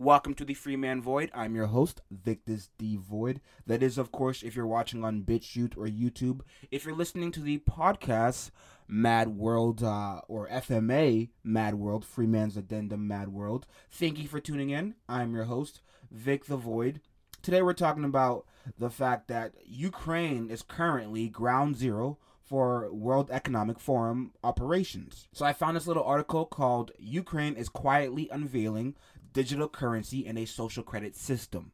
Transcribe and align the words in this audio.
Welcome 0.00 0.32
to 0.36 0.46
the 0.46 0.54
Free 0.54 0.76
Man 0.76 1.02
Void. 1.02 1.30
I'm 1.34 1.54
your 1.54 1.66
host, 1.66 2.00
Victus 2.10 2.70
D 2.78 2.96
Void. 2.96 3.42
That 3.66 3.82
is, 3.82 3.98
of 3.98 4.10
course, 4.10 4.42
if 4.42 4.56
you're 4.56 4.66
watching 4.66 5.04
on 5.04 5.24
BitChute 5.24 5.76
or 5.76 5.86
YouTube. 5.88 6.40
If 6.70 6.86
you're 6.86 6.94
listening 6.94 7.32
to 7.32 7.40
the 7.40 7.58
podcast, 7.58 8.50
Mad 8.88 9.36
World 9.36 9.82
uh, 9.82 10.22
or 10.26 10.48
FMA 10.48 11.28
Mad 11.44 11.74
World, 11.74 12.06
Free 12.06 12.26
Man's 12.26 12.56
Addendum 12.56 13.06
Mad 13.06 13.28
World. 13.28 13.66
Thank 13.90 14.18
you 14.18 14.26
for 14.26 14.40
tuning 14.40 14.70
in. 14.70 14.94
I'm 15.06 15.34
your 15.34 15.44
host, 15.44 15.82
Vic 16.10 16.46
the 16.46 16.56
Void. 16.56 17.02
Today 17.42 17.60
we're 17.60 17.74
talking 17.74 18.04
about 18.04 18.46
the 18.78 18.88
fact 18.88 19.28
that 19.28 19.52
Ukraine 19.66 20.48
is 20.48 20.62
currently 20.62 21.28
ground 21.28 21.76
zero 21.76 22.16
for 22.50 22.92
World 22.92 23.30
Economic 23.30 23.78
Forum 23.78 24.32
operations. 24.42 25.28
So 25.32 25.46
I 25.46 25.52
found 25.52 25.76
this 25.76 25.86
little 25.86 26.02
article 26.02 26.44
called 26.44 26.90
Ukraine 26.98 27.54
is 27.54 27.68
quietly 27.68 28.28
unveiling 28.32 28.96
digital 29.32 29.68
currency 29.68 30.26
and 30.26 30.38
a 30.38 30.44
social 30.44 30.82
credit 30.82 31.16
system. 31.16 31.72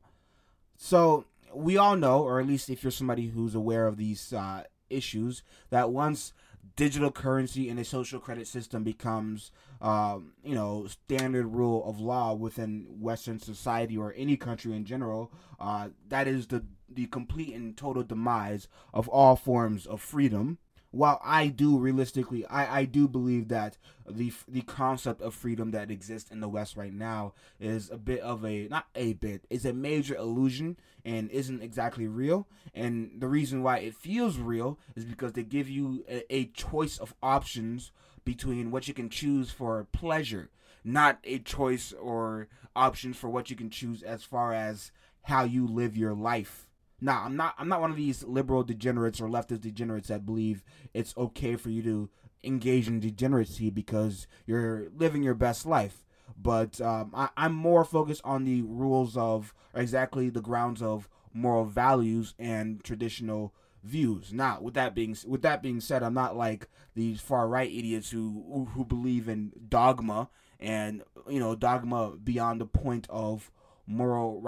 So 0.77 1.27
we 1.55 1.77
all 1.77 1.97
know, 1.97 2.23
or 2.23 2.41
at 2.41 2.47
least 2.47 2.71
if 2.71 2.83
you're 2.83 2.91
somebody 2.91 3.29
who's 3.29 3.55
aware 3.55 3.87
of 3.87 3.97
these 3.97 4.33
uh, 4.33 4.65
issues, 4.91 5.43
that 5.71 5.91
once 5.91 6.33
digital 6.75 7.11
currency 7.11 7.69
and 7.69 7.79
a 7.79 7.85
social 7.85 8.21
credit 8.21 8.47
system 8.47 8.85
becomes, 8.85 9.51
um, 9.81 10.33
you 10.45 10.55
know, 10.55 10.87
standard 10.87 11.47
rule 11.47 11.89
of 11.89 12.01
law 12.01 12.35
within 12.35 12.87
Western 13.01 13.39
society 13.39 13.97
or 13.97 14.13
any 14.17 14.37
country 14.37 14.75
in 14.75 14.85
general, 14.85 15.33
uh, 15.59 15.89
that 16.09 16.27
is 16.27 16.49
the 16.49 16.65
the 16.89 17.07
complete 17.07 17.53
and 17.53 17.77
total 17.77 18.05
demise 18.05 18.69
of 18.95 19.09
all 19.09 19.35
forms 19.35 19.87
of 19.87 20.01
freedom 20.01 20.59
while 20.97 21.21
I 21.23 21.49
do 21.49 21.77
realistically, 21.77 22.47
I, 22.47 22.81
I 22.81 22.85
do 22.87 23.07
believe 23.07 23.49
that 23.49 23.77
the 24.09 24.33
the 24.49 24.63
concept 24.63 25.21
of 25.21 25.35
freedom 25.35 25.71
that 25.73 25.91
exists 25.91 26.31
in 26.31 26.41
the 26.41 26.49
West 26.49 26.77
right 26.77 26.93
now 26.93 27.35
is 27.61 27.91
a 27.91 27.99
bit 27.99 28.21
of 28.21 28.45
a 28.45 28.67
not 28.69 28.87
a 28.95 29.13
bit 29.15 29.45
is 29.51 29.67
a 29.67 29.73
major 29.73 30.15
illusion 30.15 30.79
and 31.05 31.31
isn't 31.31 31.63
exactly 31.63 32.07
real. 32.07 32.49
And 32.75 33.11
the 33.19 33.29
reason 33.29 33.63
why 33.63 33.79
it 33.79 33.95
feels 33.95 34.39
real 34.39 34.79
is 34.95 35.05
because 35.05 35.35
they 35.35 35.43
give 35.43 35.69
you 35.69 36.05
a, 36.09 36.35
a 36.35 36.47
choice 36.47 36.99
of 36.99 37.15
options 37.23 37.93
between 38.25 38.71
what 38.71 38.89
you 38.89 38.95
can 38.95 39.11
choose 39.11 39.51
for 39.51 39.87
pleasure, 39.93 40.51
not 40.83 41.19
a 41.25 41.39
choice 41.39 41.93
or 41.93 42.49
options 42.75 43.17
for 43.17 43.29
what 43.29 43.51
you 43.51 43.57
can 43.57 43.71
choose 43.71 44.03
as 44.03 44.25
far 44.25 44.53
as 44.53 44.91
how 45.23 45.45
you 45.45 45.67
live 45.67 45.97
your 45.97 46.15
life 46.15 46.66
now, 47.01 47.25
I'm 47.25 47.37
not 47.37 47.55
I'm 47.59 47.69
not 47.69 47.81
one 47.81 47.91
of 47.91 47.97
these 47.97 48.25
liberal 48.25 48.63
degenerates 48.63 49.21
or 49.21 49.29
leftist 49.29 49.61
degenerates 49.61 50.09
that 50.09 50.25
believe 50.27 50.63
it's 50.95 51.17
okay 51.17 51.57
for 51.57 51.71
you 51.71 51.83
to 51.83 52.11
engage 52.43 52.89
in 52.89 53.01
degeneracy 53.01 53.71
because 53.71 54.27
you're 54.47 54.89
living 54.97 55.23
your 55.23 55.35
best 55.35 55.67
life. 55.67 56.05
But 56.41 56.81
um, 56.81 57.13
I, 57.15 57.29
I'm 57.37 57.55
more 57.55 57.85
focused 57.85 58.23
on 58.25 58.45
the 58.45 58.63
rules 58.63 59.17
of 59.17 59.55
exactly 59.75 60.31
the 60.31 60.41
grounds 60.41 60.83
of 60.83 61.09
moral 61.33 61.65
values 61.67 62.35
and 62.39 62.83
traditional 62.83 63.53
views. 63.85 64.33
Now, 64.33 64.61
with 64.61 64.75
that 64.75 64.95
being 64.95 65.17
with 65.27 65.43
that 65.43 65.63
being 65.63 65.81
said, 65.81 66.03
I'm 66.03 66.15
not 66.15 66.37
like 66.37 66.69
these 66.95 67.21
far 67.21 67.47
right 67.47 67.71
idiots 67.71 68.11
who 68.11 68.69
who 68.73 68.85
believe 68.85 69.29
in 69.29 69.53
dogma 69.69 70.31
and 70.59 71.03
you 71.29 71.39
know 71.39 71.55
dogma 71.55 72.13
beyond 72.23 72.61
the 72.61 72.67
point 72.67 73.07
of 73.11 73.51
moral 73.87 74.41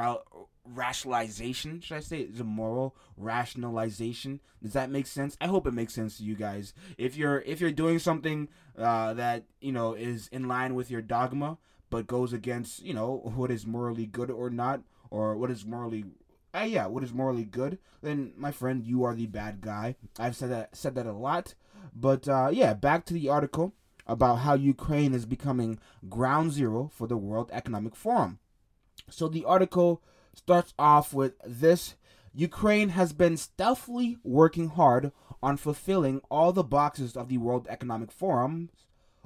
rationalization 0.74 1.80
should 1.80 1.96
i 1.96 2.00
say 2.00 2.20
is 2.20 2.40
a 2.40 2.44
moral 2.44 2.94
rationalization. 3.18 4.40
Does 4.62 4.72
that 4.72 4.90
make 4.90 5.06
sense? 5.06 5.36
I 5.40 5.46
hope 5.46 5.66
it 5.66 5.74
makes 5.74 5.94
sense 5.94 6.18
to 6.18 6.24
you 6.24 6.34
guys. 6.34 6.72
If 6.96 7.16
you're 7.16 7.40
if 7.40 7.60
you're 7.60 7.72
doing 7.72 7.98
something 7.98 8.48
uh, 8.78 9.14
that 9.14 9.44
you 9.60 9.72
know 9.72 9.94
is 9.94 10.28
in 10.28 10.48
line 10.48 10.74
with 10.74 10.90
your 10.90 11.02
dogma 11.02 11.58
but 11.90 12.06
goes 12.06 12.32
against 12.32 12.82
you 12.82 12.94
know 12.94 13.20
what 13.34 13.50
is 13.50 13.66
morally 13.66 14.06
good 14.06 14.30
or 14.30 14.50
not 14.50 14.82
or 15.10 15.36
what 15.36 15.50
is 15.50 15.64
morally 15.64 16.04
uh, 16.54 16.60
yeah 16.60 16.86
what 16.86 17.02
is 17.02 17.12
morally 17.12 17.44
good 17.44 17.78
then 18.02 18.32
my 18.36 18.50
friend 18.50 18.84
you 18.84 19.04
are 19.04 19.14
the 19.14 19.26
bad 19.26 19.60
guy. 19.60 19.96
I've 20.18 20.36
said 20.36 20.50
that 20.50 20.76
said 20.76 20.94
that 20.94 21.06
a 21.06 21.12
lot. 21.12 21.54
But 21.94 22.28
uh, 22.28 22.50
yeah 22.52 22.74
back 22.74 23.04
to 23.06 23.14
the 23.14 23.28
article 23.28 23.74
about 24.06 24.36
how 24.36 24.54
ukraine 24.54 25.12
is 25.12 25.26
becoming 25.26 25.78
ground 26.08 26.52
zero 26.52 26.90
for 26.94 27.06
the 27.06 27.16
world 27.16 27.50
economic 27.52 27.94
forum. 27.94 28.38
So 29.10 29.28
the 29.28 29.44
article 29.44 30.02
starts 30.38 30.72
off 30.78 31.12
with 31.12 31.34
this 31.44 31.96
Ukraine 32.32 32.90
has 32.90 33.12
been 33.12 33.36
stealthily 33.36 34.18
working 34.22 34.68
hard 34.68 35.10
on 35.42 35.56
fulfilling 35.56 36.20
all 36.30 36.52
the 36.52 36.62
boxes 36.62 37.16
of 37.16 37.28
the 37.28 37.38
World 37.38 37.66
Economic 37.68 38.12
Forum 38.12 38.70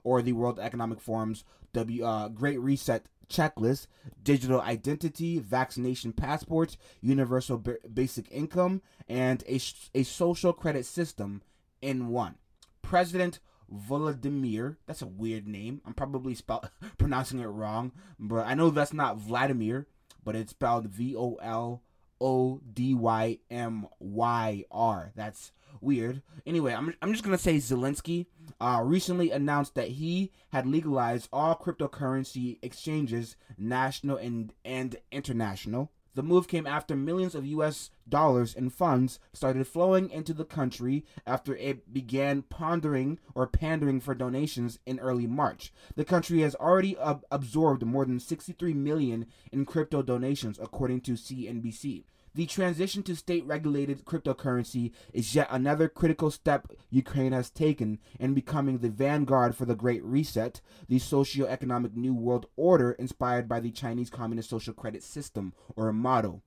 or 0.02 0.22
the 0.22 0.32
World 0.32 0.58
Economic 0.58 1.00
Forum's 1.00 1.44
W 1.74 2.04
uh, 2.04 2.28
Great 2.28 2.58
Reset 2.60 3.06
checklist, 3.28 3.86
digital 4.22 4.60
identity, 4.60 5.38
vaccination 5.38 6.12
passports, 6.12 6.76
universal 7.00 7.58
b- 7.58 7.74
basic 7.92 8.30
income, 8.30 8.82
and 9.08 9.42
a, 9.48 9.60
a 9.94 10.02
social 10.02 10.52
credit 10.52 10.84
system 10.84 11.42
in 11.80 12.08
one. 12.08 12.34
President 12.82 13.38
Volodymyr, 13.70 14.76
that's 14.86 15.00
a 15.02 15.06
weird 15.06 15.46
name. 15.46 15.80
I'm 15.86 15.94
probably 15.94 16.34
spell- 16.34 16.64
pronouncing 16.98 17.40
it 17.40 17.46
wrong, 17.46 17.92
but 18.18 18.46
I 18.46 18.54
know 18.54 18.70
that's 18.70 18.92
not 18.92 19.16
Vladimir 19.16 19.86
but 20.24 20.36
it's 20.36 20.50
spelled 20.50 20.86
V 20.86 21.16
O 21.16 21.34
L 21.42 21.82
O 22.20 22.60
D 22.72 22.94
Y 22.94 23.38
M 23.50 23.86
Y 23.98 24.64
R. 24.70 25.12
That's 25.14 25.52
weird. 25.80 26.22
Anyway, 26.46 26.72
I'm, 26.72 26.94
I'm 27.02 27.12
just 27.12 27.24
going 27.24 27.36
to 27.36 27.42
say 27.42 27.56
Zelensky 27.56 28.26
uh, 28.60 28.80
recently 28.84 29.30
announced 29.30 29.74
that 29.74 29.88
he 29.88 30.30
had 30.50 30.66
legalized 30.66 31.28
all 31.32 31.56
cryptocurrency 31.56 32.58
exchanges, 32.62 33.36
national 33.58 34.16
and, 34.16 34.52
and 34.64 34.96
international. 35.10 35.90
The 36.14 36.22
move 36.22 36.46
came 36.46 36.66
after 36.66 36.94
millions 36.94 37.34
of 37.34 37.46
US 37.46 37.90
dollars 38.06 38.54
in 38.54 38.68
funds 38.68 39.18
started 39.32 39.66
flowing 39.66 40.10
into 40.10 40.34
the 40.34 40.44
country 40.44 41.04
after 41.26 41.56
it 41.56 41.92
began 41.92 42.42
pondering 42.42 43.18
or 43.34 43.46
pandering 43.46 44.00
for 44.00 44.14
donations 44.14 44.78
in 44.84 44.98
early 45.00 45.26
March. 45.26 45.72
The 45.96 46.04
country 46.04 46.40
has 46.40 46.54
already 46.56 46.98
ab- 46.98 47.24
absorbed 47.30 47.86
more 47.86 48.04
than 48.04 48.20
63 48.20 48.74
million 48.74 49.26
in 49.50 49.64
crypto 49.64 50.02
donations 50.02 50.58
according 50.60 51.00
to 51.02 51.12
CNBC. 51.12 52.04
The 52.34 52.46
transition 52.46 53.02
to 53.04 53.14
state 53.14 53.44
regulated 53.44 54.06
cryptocurrency 54.06 54.92
is 55.12 55.34
yet 55.34 55.48
another 55.50 55.88
critical 55.88 56.30
step 56.30 56.68
Ukraine 56.88 57.32
has 57.32 57.50
taken 57.50 57.98
in 58.18 58.32
becoming 58.32 58.78
the 58.78 58.88
vanguard 58.88 59.54
for 59.54 59.66
the 59.66 59.74
Great 59.74 60.02
Reset, 60.02 60.60
the 60.88 60.98
socio-economic 60.98 61.94
new 61.94 62.14
world 62.14 62.46
order 62.56 62.92
inspired 62.92 63.48
by 63.48 63.60
the 63.60 63.70
Chinese 63.70 64.08
Communist 64.08 64.48
Social 64.48 64.72
Credit 64.72 65.02
System 65.02 65.52
or 65.76 65.92
model. 65.92 66.42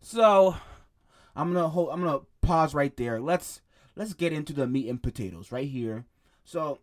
So, 0.00 0.56
I'm 1.34 1.54
gonna 1.54 1.68
hold, 1.68 1.88
I'm 1.90 2.02
gonna 2.02 2.20
pause 2.42 2.74
right 2.74 2.94
there. 2.96 3.18
Let's 3.18 3.62
let's 3.96 4.12
get 4.12 4.32
into 4.32 4.52
the 4.52 4.66
meat 4.66 4.88
and 4.88 5.02
potatoes 5.02 5.50
right 5.50 5.68
here. 5.68 6.04
So, 6.44 6.80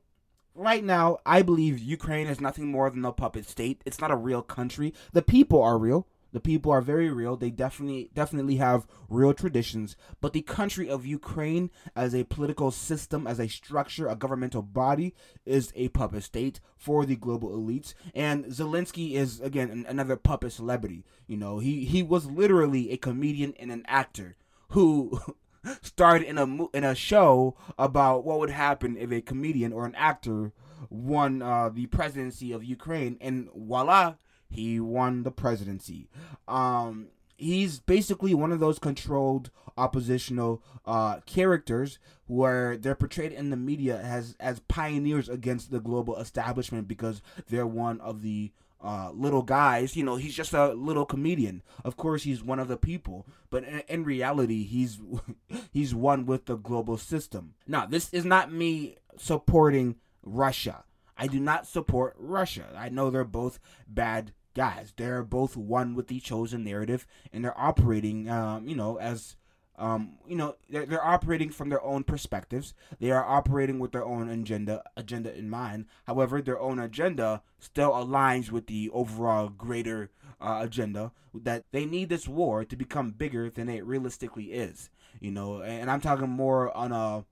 right 0.56 0.84
now, 0.84 1.20
I 1.26 1.44
believe 1.44 1.78
Ukraine 1.78 2.28
is 2.28 2.42
nothing 2.42 2.72
more 2.72 2.90
than 2.90 3.06
a 3.06 3.12
puppet 3.12 3.48
state. 3.48 3.82
It's 3.86 4.02
not 4.02 4.10
a 4.10 4.16
real 4.16 4.42
country. 4.42 4.94
The 5.14 5.22
people 5.22 5.62
are 5.62 5.78
real. 5.78 6.08
The 6.32 6.40
people 6.40 6.72
are 6.72 6.82
very 6.82 7.10
real. 7.10 7.36
They 7.36 7.50
definitely 7.50 8.10
definitely 8.14 8.56
have 8.58 8.88
real 9.10 9.34
traditions. 9.34 9.96
But 10.22 10.34
the 10.34 10.42
country 10.42 10.90
of 10.90 11.06
Ukraine 11.06 11.70
as 11.96 12.16
a 12.16 12.24
political 12.24 12.72
system, 12.72 13.28
as 13.28 13.40
a 13.40 13.48
structure, 13.48 14.08
a 14.08 14.16
governmental 14.16 14.62
body, 14.62 15.14
is 15.46 15.72
a 15.76 15.90
puppet 15.90 16.24
state 16.24 16.60
for 16.78 17.06
the 17.06 17.16
global 17.16 17.50
elites. 17.50 17.94
And 18.16 18.46
Zelensky 18.46 19.14
is 19.14 19.40
again 19.42 19.86
another 19.88 20.16
puppet 20.16 20.54
celebrity. 20.54 21.04
You 21.28 21.38
know, 21.38 21.60
he 21.60 21.86
he 21.86 22.04
was 22.04 22.26
literally 22.26 22.92
a 22.92 22.98
comedian 22.98 23.54
and 23.60 23.72
an 23.72 23.84
actor 23.88 24.38
who 24.70 25.20
starred 25.82 26.22
in 26.22 26.38
a 26.38 26.46
in 26.74 26.84
a 26.84 26.96
show 26.96 27.56
about 27.78 28.24
what 28.26 28.40
would 28.40 28.50
happen 28.50 28.98
if 28.98 29.12
a 29.12 29.22
comedian 29.22 29.74
or 29.74 29.86
an 29.86 29.96
actor 29.96 30.54
won 30.90 31.42
uh, 31.42 31.70
the 31.70 31.86
presidency 31.88 32.52
of 32.52 32.64
Ukraine, 32.64 33.18
and 33.22 33.50
voila, 33.56 34.16
he 34.52 34.80
won 34.80 35.24
the 35.24 35.32
presidency. 35.32 36.10
Um, 36.48 37.08
he's 37.38 37.80
basically 37.80 38.34
one 38.34 38.52
of 38.52 38.60
those 38.60 38.80
controlled 38.80 39.50
oppositional 39.78 40.62
uh, 40.86 41.22
characters 41.26 41.98
where 42.28 42.78
they're 42.78 42.96
portrayed 42.96 43.32
in 43.32 43.50
the 43.50 43.58
media 43.58 44.00
as 44.00 44.36
as 44.40 44.60
pioneers 44.60 45.28
against 45.28 45.72
the 45.72 45.80
global 45.80 46.18
establishment 46.18 46.88
because 46.88 47.22
they're 47.50 47.68
one 47.68 48.00
of 48.02 48.22
the 48.22 48.52
uh, 48.84 49.12
little 49.14 49.42
guys. 49.42 49.96
You 49.96 50.04
know, 50.04 50.16
he's 50.16 50.36
just 50.36 50.54
a 50.54 50.74
little 50.74 51.06
comedian. 51.06 51.62
Of 51.84 51.98
course, 51.98 52.24
he's 52.24 52.44
one 52.44 52.60
of 52.60 52.68
the 52.68 52.78
people, 52.78 53.26
but 53.50 53.64
in, 53.64 53.80
in 53.88 54.04
reality, 54.04 54.64
he's 54.64 55.00
he's 55.72 55.96
one 55.96 56.26
with 56.26 56.46
the 56.46 56.56
global 56.56 56.98
system. 56.98 57.54
Now, 57.68 57.86
this 57.86 58.14
is 58.14 58.26
not 58.26 58.52
me 58.52 58.98
supporting 59.18 59.96
Russia. 60.24 60.84
I 61.18 61.28
do 61.28 61.40
not 61.40 61.68
support 61.68 62.16
Russia. 62.18 62.66
I 62.76 62.90
know 62.90 63.10
they're 63.10 63.24
both 63.24 63.60
bad 63.88 64.34
guys. 64.54 64.94
They're 64.96 65.24
both 65.24 65.56
one 65.58 65.96
with 65.96 66.08
the 66.08 66.20
chosen 66.20 66.64
narrative, 66.64 67.06
and 67.32 67.44
they're 67.44 67.60
operating, 67.60 68.30
um, 68.30 68.68
you 68.68 68.76
know, 68.76 68.98
as 68.98 69.36
um, 69.82 70.18
you 70.28 70.36
know, 70.36 70.56
they're, 70.70 70.86
they're 70.86 71.04
operating 71.04 71.50
from 71.50 71.70
their 71.70 71.82
own 71.84 72.04
perspectives. 72.04 72.76
They 73.00 73.10
are 73.10 73.26
operating 73.26 73.80
with 73.80 73.92
their 73.92 74.06
own 74.06 74.30
agenda 74.30 74.84
agenda 74.96 75.36
in 75.36 75.50
mind. 75.50 75.86
However, 76.06 76.42
their 76.42 76.60
own 76.60 76.78
agenda 76.78 77.42
still 77.60 77.92
aligns 77.92 78.52
with 78.52 78.68
the 78.68 78.92
overall 78.94 79.50
greater 79.50 80.12
uh, 80.40 80.60
agenda 80.62 81.12
that 81.34 81.66
they 81.72 81.86
need 81.86 82.10
this 82.10 82.28
war 82.28 82.64
to 82.64 82.76
become 82.76 83.12
bigger 83.12 83.50
than 83.50 83.70
it 83.70 83.86
realistically 83.86 84.52
is. 84.52 84.92
You 85.20 85.32
know, 85.32 85.62
and 85.64 85.90
I'm 85.90 86.02
talking 86.02 86.30
more 86.30 86.76
on 86.78 86.92
a 86.92 87.26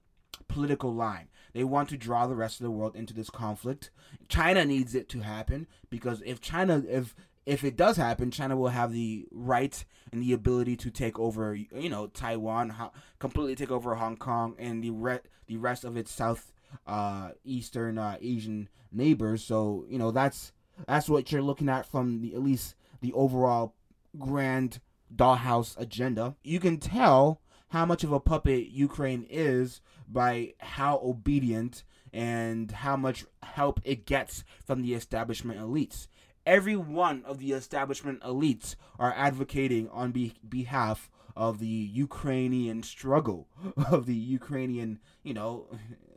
political 0.48 0.94
line. 0.94 1.28
They 1.54 1.64
want 1.64 1.90
to 1.90 1.98
draw 1.98 2.28
the 2.28 2.36
rest 2.36 2.60
of 2.60 2.64
the 2.64 2.72
world 2.72 2.96
into 2.96 3.14
this 3.14 3.30
conflict. 3.30 3.92
China 4.28 4.66
needs 4.66 4.96
it 4.96 5.10
to 5.10 5.22
happen 5.22 5.68
because 5.90 6.22
if 6.26 6.40
China, 6.42 6.84
if 6.88 7.16
if 7.46 7.64
it 7.64 7.76
does 7.76 7.98
happen, 7.98 8.30
China 8.30 8.56
will 8.56 8.70
have 8.70 8.92
the 8.92 9.26
right 9.32 9.84
and 10.12 10.22
the 10.22 10.34
ability 10.34 10.76
to 10.78 10.92
take 10.92 11.18
over, 11.18 11.56
you 11.56 11.90
know, 11.90 12.08
Taiwan, 12.08 12.76
completely 13.18 13.56
take 13.56 13.72
over 13.72 13.96
Hong 13.96 14.18
Kong 14.18 14.56
and 14.60 14.84
the 14.84 14.92
re- 14.92 15.20
the 15.48 15.58
rest 15.58 15.84
of 15.84 15.98
its 15.98 16.12
south 16.12 16.52
uh, 16.86 17.30
eastern 17.44 17.98
uh, 17.98 18.18
Asian 18.22 18.70
neighbors. 18.92 19.44
So 19.44 19.86
you 19.90 19.98
know 19.98 20.12
that's 20.12 20.52
that's 20.88 21.10
what 21.10 21.32
you're 21.32 21.42
looking 21.42 21.70
at 21.70 21.86
from 21.86 22.22
the 22.22 22.34
at 22.34 22.44
least 22.44 22.76
the 23.02 23.14
overall 23.14 23.74
grand 24.18 24.80
dollhouse 25.14 25.78
agenda. 25.80 26.36
You 26.44 26.60
can 26.60 26.78
tell 26.78 27.42
how 27.70 27.86
much 27.86 28.04
of 28.04 28.12
a 28.12 28.20
puppet 28.20 28.68
Ukraine 28.70 29.26
is 29.30 29.82
by 30.08 30.54
how 30.60 31.00
obedient 31.04 31.84
and 32.12 32.72
how 32.72 32.96
much 32.96 33.26
help 33.44 33.80
it 33.84 34.06
gets 34.06 34.44
from 34.66 34.82
the 34.82 34.94
establishment 34.94 35.60
elites. 35.60 36.08
Every 36.46 36.76
one 36.76 37.24
of 37.26 37.38
the 37.40 37.52
establishment 37.52 38.22
elites 38.22 38.76
are 38.98 39.14
advocating 39.16 39.88
on 39.90 40.12
be- 40.12 40.36
behalf 40.48 41.12
of 41.36 41.60
the 41.60 41.68
Ukrainian 41.68 42.82
struggle, 42.84 43.48
of 43.92 44.06
the 44.08 44.16
Ukrainian, 44.16 45.00
you 45.24 45.34
know, 45.34 45.68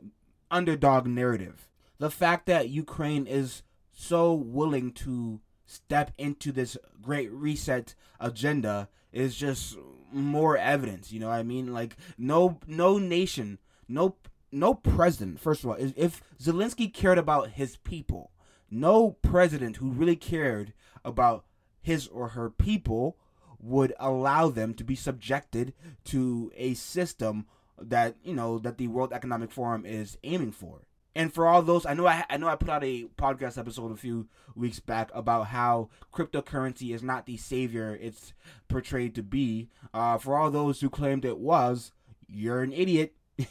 underdog 0.51 1.07
narrative. 1.07 1.69
The 1.99 2.09
fact 2.09 2.47
that 2.47 2.69
Ukraine 2.69 3.27
is 3.27 3.63
so 3.91 4.33
willing 4.33 4.91
to 4.93 5.39
step 5.65 6.11
into 6.17 6.51
this 6.51 6.77
great 7.01 7.31
reset 7.31 7.95
agenda 8.19 8.89
is 9.11 9.35
just 9.35 9.77
more 10.13 10.57
evidence. 10.57 11.11
You 11.11 11.19
know 11.19 11.29
what 11.29 11.39
I 11.39 11.43
mean? 11.43 11.73
Like 11.73 11.95
no 12.17 12.59
no 12.67 12.97
nation, 12.97 13.59
no 13.87 14.15
no 14.51 14.73
president. 14.73 15.39
First 15.39 15.63
of 15.63 15.71
all, 15.71 15.77
if 15.79 16.21
Zelensky 16.41 16.93
cared 16.93 17.17
about 17.17 17.51
his 17.51 17.77
people, 17.77 18.31
no 18.69 19.11
president 19.21 19.77
who 19.77 19.89
really 19.89 20.15
cared 20.15 20.73
about 21.03 21.45
his 21.81 22.07
or 22.07 22.29
her 22.29 22.49
people 22.49 23.17
would 23.59 23.93
allow 23.99 24.49
them 24.49 24.73
to 24.73 24.83
be 24.83 24.95
subjected 24.95 25.73
to 26.03 26.51
a 26.55 26.73
system 26.73 27.45
that 27.81 28.15
you 28.23 28.33
know 28.33 28.59
that 28.59 28.77
the 28.77 28.87
World 28.87 29.13
Economic 29.13 29.51
Forum 29.51 29.85
is 29.85 30.17
aiming 30.23 30.51
for. 30.51 30.87
And 31.15 31.31
for 31.31 31.47
all 31.47 31.61
those, 31.61 31.85
I 31.85 31.93
know 31.93 32.07
I, 32.07 32.25
I 32.29 32.37
know 32.37 32.47
I 32.47 32.55
put 32.55 32.69
out 32.69 32.83
a 32.83 33.05
podcast 33.17 33.57
episode 33.57 33.91
a 33.91 33.95
few 33.95 34.27
weeks 34.55 34.79
back 34.79 35.11
about 35.13 35.47
how 35.47 35.89
cryptocurrency 36.11 36.93
is 36.93 37.03
not 37.03 37.25
the 37.25 37.37
savior 37.37 37.97
it's 38.01 38.33
portrayed 38.67 39.13
to 39.15 39.23
be. 39.23 39.69
Uh, 39.93 40.17
for 40.17 40.37
all 40.37 40.49
those 40.49 40.81
who 40.81 40.89
claimed 40.89 41.23
it 41.23 41.37
was, 41.37 41.91
you're 42.27 42.63
an 42.63 42.73
idiot, 42.73 43.13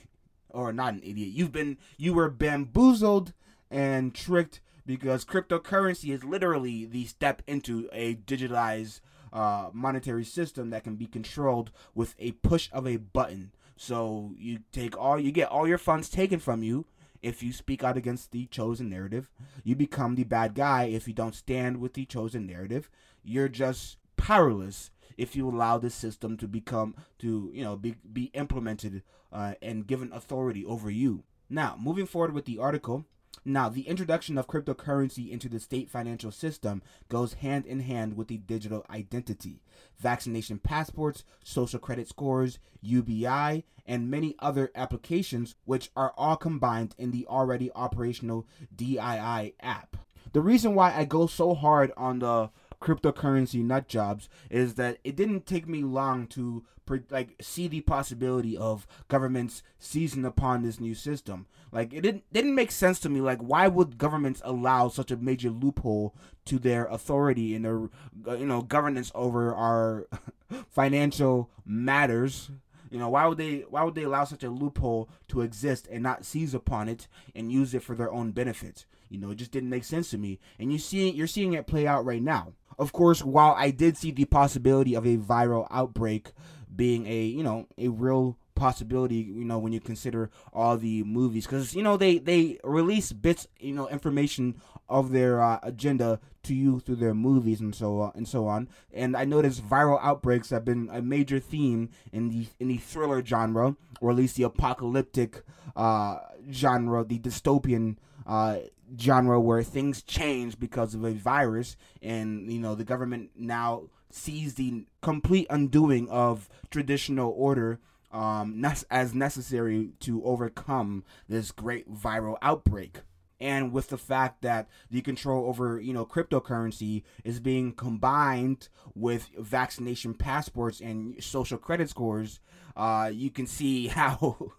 or 0.51 0.73
not 0.73 0.95
an 0.95 1.03
idiot. 1.05 1.31
You've 1.31 1.53
been 1.53 1.79
you 1.97 2.15
were 2.15 2.29
bamboozled 2.29 3.33
and 3.71 4.13
tricked 4.13 4.61
because 4.85 5.25
cryptocurrency 5.25 6.13
is 6.13 6.25
literally 6.25 6.85
the 6.85 7.05
step 7.05 7.43
into 7.47 7.89
a 7.93 8.17
digitalized 8.17 9.01
uh, 9.33 9.71
monetary 9.73 10.25
system 10.25 10.71
that 10.71 10.83
can 10.83 10.97
be 10.97 11.07
controlled 11.07 11.71
with 11.95 12.17
a 12.19 12.33
push 12.33 12.69
of 12.73 12.89
a 12.89 12.97
button. 12.97 13.53
So 13.77 14.33
you 14.37 14.61
take 14.73 14.99
all 14.99 15.19
you 15.19 15.31
get 15.31 15.49
all 15.49 15.69
your 15.69 15.79
funds 15.79 16.09
taken 16.09 16.41
from 16.41 16.63
you 16.63 16.87
if 17.23 17.43
you 17.43 17.53
speak 17.53 17.85
out 17.85 17.97
against 17.97 18.33
the 18.33 18.47
chosen 18.47 18.91
narrative. 18.91 19.31
You 19.65 19.77
become 19.77 20.15
the 20.15 20.25
bad 20.25 20.55
guy 20.55 20.85
if 20.85 21.07
you 21.07 21.15
don't 21.15 21.35
stand 21.35 21.79
with 21.79 21.95
the 21.95 22.05
chosen 22.05 22.47
narrative. 22.47 22.91
You're 23.23 23.49
just 23.49 23.97
powerless 24.17 24.91
if 25.17 25.37
you 25.37 25.49
allow 25.49 25.79
this 25.79 25.95
system 25.95 26.37
to 26.39 26.49
become 26.49 26.95
to 27.19 27.51
you 27.55 27.63
know 27.63 27.77
be 27.77 27.97
be 28.13 28.25
implemented 28.35 29.03
uh, 29.33 29.55
and 29.63 29.87
given 29.87 30.13
authority 30.13 30.65
over 30.65 30.91
you. 30.91 31.25
Now, 31.49 31.77
moving 31.79 32.07
forward 32.07 32.33
with 32.33 32.47
the 32.47 32.59
article, 32.59 33.05
now, 33.45 33.69
the 33.69 33.89
introduction 33.89 34.39
of 34.39 34.47
cryptocurrency 34.47 35.31
into 35.31 35.49
the 35.49 35.59
state 35.59 35.91
financial 35.91 36.31
system 36.31 36.81
goes 37.09 37.35
hand 37.35 37.67
in 37.67 37.81
hand 37.81 38.17
with 38.17 38.29
the 38.29 38.37
digital 38.37 38.87
identity. 38.89 39.63
Vaccination 39.99 40.59
passports, 40.59 41.25
social 41.43 41.81
credit 41.81 42.09
scores, 42.09 42.61
UBI, 42.83 43.65
and 43.85 44.11
many 44.11 44.37
other 44.39 44.71
applications, 44.77 45.57
which 45.65 45.91
are 45.97 46.15
all 46.17 46.37
combined 46.37 46.95
in 46.99 47.11
the 47.11 47.27
already 47.27 47.73
operational 47.75 48.47
DII 48.77 49.55
app. 49.61 49.97
The 50.33 50.41
reason 50.41 50.77
why 50.77 50.95
I 50.95 51.05
go 51.05 51.27
so 51.27 51.55
hard 51.55 51.93
on 51.97 52.21
the 52.21 52.51
cryptocurrency 52.83 53.65
nut 53.65 53.89
jobs 53.89 54.29
is 54.51 54.75
that 54.75 54.99
it 55.05 55.17
didn't 55.17 55.47
take 55.47 55.67
me 55.69 55.83
long 55.83 56.27
to 56.27 56.65
like 57.11 57.35
see 57.41 57.69
the 57.69 57.81
possibility 57.81 58.57
of 58.57 58.87
governments 59.09 59.63
seizing 59.79 60.25
upon 60.25 60.63
this 60.63 60.81
new 60.81 60.95
system. 60.95 61.47
Like 61.71 61.95
it 61.95 62.03
didn't 62.03 62.25
didn't 62.33 62.55
make 62.55 62.71
sense 62.71 62.99
to 63.01 63.09
me. 63.09 63.21
Like 63.21 63.41
why 63.41 63.69
would 63.69 63.99
governments 63.99 64.43
allow 64.45 64.89
such 64.89 65.11
a 65.11 65.17
major 65.17 65.51
loophole 65.51 66.15
to 66.47 66.59
their 66.59 66.87
authority 66.87 67.55
and 67.55 67.65
their 67.65 67.89
uh, 68.27 68.37
you 68.37 68.47
know 68.47 68.63
governance 68.63 69.11
over 69.15 69.55
our 69.55 70.07
financial 70.69 71.51
matters? 71.65 72.51
You 72.91 72.99
know 72.99 73.09
why 73.09 73.27
would 73.27 73.39
they 73.39 73.61
why 73.71 73.85
would 73.85 73.95
they 73.95 74.03
allow 74.03 74.25
such 74.25 74.45
a 74.45 74.51
loophole 74.51 75.09
to 75.29 75.41
exist 75.41 75.89
and 75.91 76.03
not 76.03 76.27
seize 76.27 76.53
upon 76.53 76.89
it 76.89 77.09
and 77.35 77.51
use 77.51 77.73
it 77.73 77.83
for 77.83 77.95
their 77.95 78.13
own 78.13 78.33
benefit? 78.33 78.85
You 79.09 79.19
know 79.19 79.31
it 79.31 79.37
just 79.37 79.53
didn't 79.53 79.71
make 79.71 79.85
sense 79.85 80.11
to 80.11 80.19
me. 80.19 80.41
And 80.59 80.73
you 80.73 80.79
see 80.79 81.11
you're 81.11 81.27
seeing 81.27 81.55
it 81.55 81.67
play 81.67 81.87
out 81.87 82.05
right 82.05 82.23
now. 82.23 82.53
Of 82.79 82.93
course, 82.93 83.23
while 83.23 83.55
I 83.57 83.71
did 83.71 83.97
see 83.97 84.11
the 84.11 84.25
possibility 84.25 84.95
of 84.95 85.07
a 85.07 85.17
viral 85.17 85.67
outbreak 85.71 86.33
being 86.75 87.07
a 87.07 87.25
you 87.25 87.43
know 87.43 87.67
a 87.77 87.89
real 87.89 88.39
possibility 88.55 89.17
you 89.17 89.45
know 89.45 89.59
when 89.59 89.73
you 89.73 89.81
consider 89.81 90.31
all 90.53 90.77
the 90.77 91.03
movies 91.05 91.47
because 91.47 91.75
you 91.75 91.83
know 91.83 91.97
they 91.97 92.19
they 92.19 92.59
release 92.65 93.13
bits 93.13 93.49
you 93.59 93.75
know 93.75 93.89
information 93.89 94.55
of 94.93 95.11
their 95.11 95.43
uh, 95.43 95.59
agenda 95.63 96.21
to 96.43 96.55
you 96.55 96.81
through 96.81 96.97
their 96.97 97.15
movies 97.15 97.61
and 97.61 97.75
so 97.75 98.01
on 98.01 98.13
and 98.15 98.29
so 98.29 98.47
on 98.47 98.69
and 98.93 99.17
i 99.17 99.25
noticed 99.25 99.67
viral 99.67 99.99
outbreaks 100.03 100.51
have 100.51 100.65
been 100.65 100.89
a 100.93 101.01
major 101.01 101.41
theme 101.41 101.89
in 102.13 102.29
the 102.29 102.47
in 102.61 102.69
the 102.69 102.77
thriller 102.77 103.25
genre 103.25 103.77
or 104.01 104.11
at 104.11 104.17
least 104.17 104.37
the 104.37 104.43
apocalyptic 104.43 105.43
uh, 105.77 106.19
genre 106.53 107.05
the 107.05 107.19
dystopian 107.19 107.97
uh, 108.27 108.59
genre 108.99 109.41
where 109.41 109.63
things 109.63 110.03
change 110.03 110.59
because 110.59 110.95
of 110.95 111.05
a 111.05 111.13
virus 111.13 111.77
and 112.03 112.53
you 112.53 112.59
know 112.59 112.75
the 112.75 112.85
government 112.85 113.31
now 113.35 113.85
sees 114.11 114.55
the 114.55 114.85
complete 115.01 115.47
undoing 115.49 116.09
of 116.11 116.49
traditional 116.71 117.33
order 117.37 117.81
um, 118.13 118.65
as 118.91 119.15
necessary 119.15 119.93
to 120.01 120.23
overcome 120.25 121.05
this 121.29 121.51
great 121.51 121.93
viral 121.93 122.37
outbreak. 122.43 123.01
And 123.43 123.73
with 123.73 123.89
the 123.89 123.99
fact 123.99 124.43
that 124.43 124.69
the 124.89 125.01
control 125.01 125.49
over, 125.49 125.81
you 125.81 125.93
know, 125.93 126.07
cryptocurrency 126.07 127.03
is 127.25 127.41
being 127.41 127.73
combined 127.73 128.69
with 128.95 129.31
vaccination 129.37 130.15
passports 130.15 130.81
and 130.81 131.23
social 131.23 131.59
credit 131.59 131.91
scores, 131.91 132.39
uh, 132.77 133.11
you 133.13 133.31
can 133.31 133.49
see 133.49 133.87
how 133.89 134.53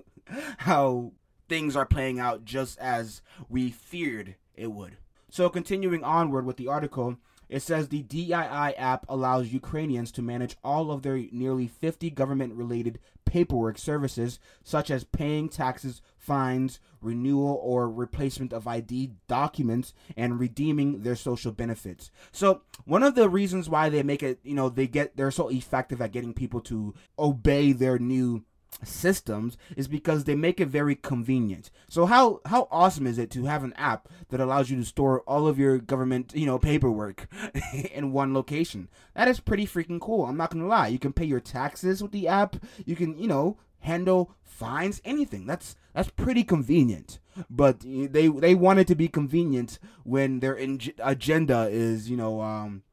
how 0.58 1.14
things 1.48 1.78
are 1.78 1.86
playing 1.86 2.20
out 2.20 2.44
just 2.44 2.78
as 2.80 3.22
we 3.48 3.72
feared 3.72 4.36
it 4.54 4.70
would. 4.74 4.98
So 5.30 5.50
continuing 5.50 6.04
onward 6.04 6.46
with 6.46 6.58
the 6.58 6.68
article, 6.68 7.18
it 7.54 7.62
says 7.62 7.90
the 7.90 8.02
DII 8.02 8.74
app 8.80 9.06
allows 9.08 9.54
Ukrainians 9.54 10.12
to 10.14 10.24
manage 10.24 10.58
all 10.64 10.90
of 10.90 11.04
their 11.04 11.18
nearly 11.32 11.68
50 11.68 12.10
government 12.10 12.56
related 12.56 12.98
paperwork 13.26 13.78
services, 13.78 14.40
such 14.64 14.90
as 14.90 15.04
paying 15.04 15.50
taxes, 15.50 16.02
fines, 16.18 16.80
renewal 17.00 17.60
or 17.62 17.92
replacement 17.92 18.54
of 18.54 18.68
ID 18.68 19.12
documents, 19.28 19.94
and 20.18 20.40
redeeming 20.40 21.04
their 21.04 21.16
social 21.16 21.52
benefits. 21.52 22.10
So, 22.32 22.64
one 22.86 23.04
of 23.04 23.14
the 23.14 23.30
reasons 23.30 23.70
why 23.70 23.90
they 23.90 24.02
make 24.02 24.24
it, 24.24 24.40
you 24.42 24.56
know, 24.56 24.70
they 24.70 24.88
get, 24.88 25.16
they're 25.16 25.30
so 25.30 25.50
effective 25.50 26.02
at 26.02 26.12
getting 26.12 26.34
people 26.34 26.62
to 26.62 26.96
obey 27.20 27.72
their 27.72 28.00
new 28.00 28.44
systems 28.84 29.58
is 29.76 29.88
because 29.88 30.24
they 30.24 30.36
make 30.36 30.60
it 30.60 30.68
very 30.68 30.96
convenient. 30.96 31.70
So 31.90 32.06
how 32.06 32.42
how 32.46 32.68
awesome 32.72 33.08
is 33.08 33.18
it 33.18 33.32
to 33.32 33.46
have 33.46 33.64
an 33.64 33.74
app 33.74 34.08
that 34.30 34.40
allows 34.40 34.70
you 34.70 34.78
to 34.78 34.86
store 34.86 35.22
all 35.22 35.48
of 35.48 35.60
your 35.60 35.78
government, 35.78 36.34
you 36.36 36.46
know, 36.46 36.60
paperwork 36.60 37.28
in 37.94 38.12
one 38.12 38.34
location? 38.34 38.90
That 39.16 39.28
is 39.28 39.40
pretty 39.40 39.66
freaking 39.66 40.02
cool. 40.02 40.26
I'm 40.26 40.38
not 40.38 40.52
going 40.52 40.64
to 40.64 40.70
lie. 40.70 40.88
You 40.88 41.00
can 41.00 41.14
pay 41.14 41.26
your 41.26 41.40
taxes 41.40 42.02
with 42.02 42.12
the 42.12 42.28
app. 42.28 42.56
You 42.86 42.96
can, 42.96 43.18
you 43.18 43.28
know, 43.28 43.58
handle 43.80 44.32
fines, 44.44 45.02
anything. 45.06 45.46
That's 45.46 45.76
that's 45.94 46.10
pretty 46.10 46.44
convenient. 46.44 47.20
But 47.50 47.82
they 47.82 48.28
they 48.28 48.56
want 48.56 48.80
it 48.80 48.88
to 48.88 48.96
be 48.96 49.08
convenient 49.08 49.80
when 50.04 50.40
their 50.40 50.56
in- 50.56 50.94
agenda 51.00 51.68
is, 51.70 52.10
you 52.10 52.18
know, 52.18 52.42
um 52.42 52.84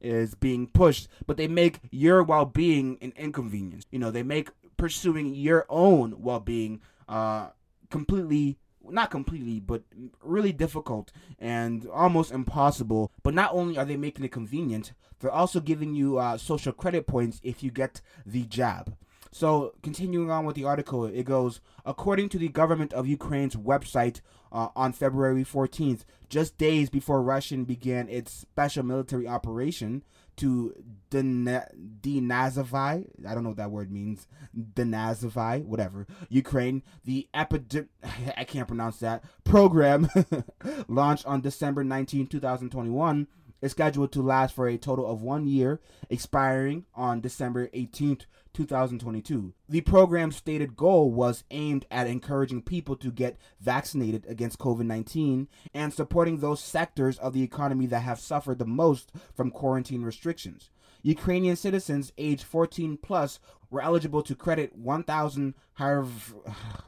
is 0.00 0.34
being 0.34 0.66
pushed, 0.66 1.08
but 1.26 1.36
they 1.36 1.48
make 1.48 1.80
your 1.90 2.22
well-being 2.22 2.96
an 3.00 3.12
inconvenience. 3.16 3.84
You 3.90 3.98
know, 3.98 4.10
they 4.10 4.22
make 4.22 4.48
pursuing 4.80 5.34
your 5.34 5.66
own 5.68 6.14
well-being 6.22 6.80
uh, 7.08 7.48
completely 7.90 8.56
not 8.82 9.10
completely, 9.10 9.60
but 9.60 9.82
really 10.22 10.52
difficult 10.52 11.12
and 11.38 11.86
almost 11.92 12.32
impossible. 12.32 13.12
But 13.22 13.34
not 13.34 13.52
only 13.52 13.76
are 13.78 13.84
they 13.84 13.96
making 13.96 14.24
it 14.24 14.32
convenient, 14.32 14.94
they're 15.20 15.30
also 15.30 15.60
giving 15.60 15.94
you 15.94 16.18
uh, 16.18 16.38
social 16.38 16.72
credit 16.72 17.06
points 17.06 17.40
if 17.44 17.62
you 17.62 17.70
get 17.70 18.00
the 18.24 18.44
jab. 18.44 18.96
So, 19.32 19.74
continuing 19.82 20.30
on 20.30 20.44
with 20.44 20.56
the 20.56 20.64
article, 20.64 21.04
it 21.04 21.24
goes 21.24 21.60
According 21.84 22.30
to 22.30 22.38
the 22.38 22.48
government 22.48 22.92
of 22.92 23.06
Ukraine's 23.06 23.54
website 23.54 24.20
uh, 24.50 24.68
on 24.74 24.92
February 24.92 25.44
14th, 25.44 26.04
just 26.28 26.58
days 26.58 26.90
before 26.90 27.22
Russian 27.22 27.64
began 27.64 28.08
its 28.08 28.32
special 28.32 28.82
military 28.82 29.28
operation 29.28 30.02
to 30.40 30.74
denazify, 31.10 33.04
I 33.28 33.34
don't 33.34 33.42
know 33.42 33.50
what 33.50 33.58
that 33.58 33.70
word 33.70 33.92
means, 33.92 34.26
denazify, 34.56 35.62
whatever, 35.64 36.06
Ukraine, 36.30 36.82
the 37.04 37.28
epidemic, 37.34 37.88
I 38.36 38.44
can't 38.44 38.66
pronounce 38.66 38.98
that, 39.00 39.22
program 39.44 40.08
launched 40.88 41.26
on 41.26 41.42
December 41.42 41.84
19, 41.84 42.28
2021 42.28 43.26
is 43.60 43.72
scheduled 43.72 44.12
to 44.12 44.22
last 44.22 44.54
for 44.54 44.68
a 44.68 44.78
total 44.78 45.10
of 45.10 45.22
one 45.22 45.46
year, 45.46 45.80
expiring 46.08 46.86
on 46.94 47.20
December 47.20 47.68
18th, 47.68 48.24
2022. 48.52 49.52
The 49.68 49.80
program's 49.82 50.36
stated 50.36 50.76
goal 50.76 51.12
was 51.12 51.44
aimed 51.50 51.86
at 51.90 52.06
encouraging 52.06 52.62
people 52.62 52.96
to 52.96 53.10
get 53.10 53.36
vaccinated 53.60 54.26
against 54.28 54.58
COVID 54.58 54.86
19 54.86 55.48
and 55.72 55.94
supporting 55.94 56.38
those 56.38 56.62
sectors 56.62 57.18
of 57.18 57.32
the 57.32 57.42
economy 57.42 57.86
that 57.86 58.00
have 58.00 58.18
suffered 58.18 58.58
the 58.58 58.66
most 58.66 59.12
from 59.34 59.50
quarantine 59.50 60.02
restrictions. 60.02 60.70
Ukrainian 61.02 61.56
citizens 61.56 62.12
age 62.18 62.42
14 62.42 62.96
plus 62.98 63.40
were 63.70 63.80
eligible 63.80 64.22
to 64.22 64.34
credit 64.34 64.76
1,000 64.76 65.54
harv 65.74 66.34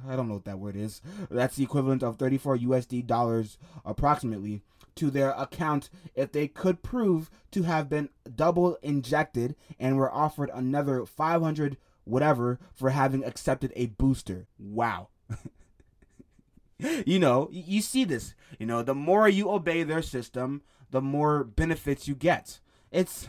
I 0.08 0.16
don't 0.16 0.28
know 0.28 0.34
what 0.34 0.44
that 0.44 0.58
word 0.58 0.76
is. 0.76 1.00
That's 1.30 1.56
the 1.56 1.64
equivalent 1.64 2.02
of 2.02 2.18
34 2.18 2.58
USD 2.58 3.06
dollars 3.06 3.58
approximately 3.84 4.62
to 4.96 5.10
their 5.10 5.30
account 5.30 5.88
if 6.14 6.32
they 6.32 6.48
could 6.48 6.82
prove 6.82 7.30
to 7.52 7.62
have 7.62 7.88
been 7.88 8.10
double 8.34 8.76
injected 8.82 9.56
and 9.78 9.96
were 9.96 10.12
offered 10.12 10.50
another 10.52 11.06
500 11.06 11.76
whatever 12.04 12.58
for 12.74 12.90
having 12.90 13.24
accepted 13.24 13.72
a 13.76 13.86
booster. 13.86 14.46
Wow. 14.58 15.08
you 17.06 17.18
know, 17.18 17.48
you 17.52 17.80
see 17.80 18.04
this. 18.04 18.34
You 18.58 18.66
know, 18.66 18.82
the 18.82 18.94
more 18.94 19.28
you 19.28 19.50
obey 19.50 19.82
their 19.82 20.02
system, 20.02 20.62
the 20.90 21.00
more 21.00 21.44
benefits 21.44 22.08
you 22.08 22.14
get. 22.14 22.60
It's 22.90 23.28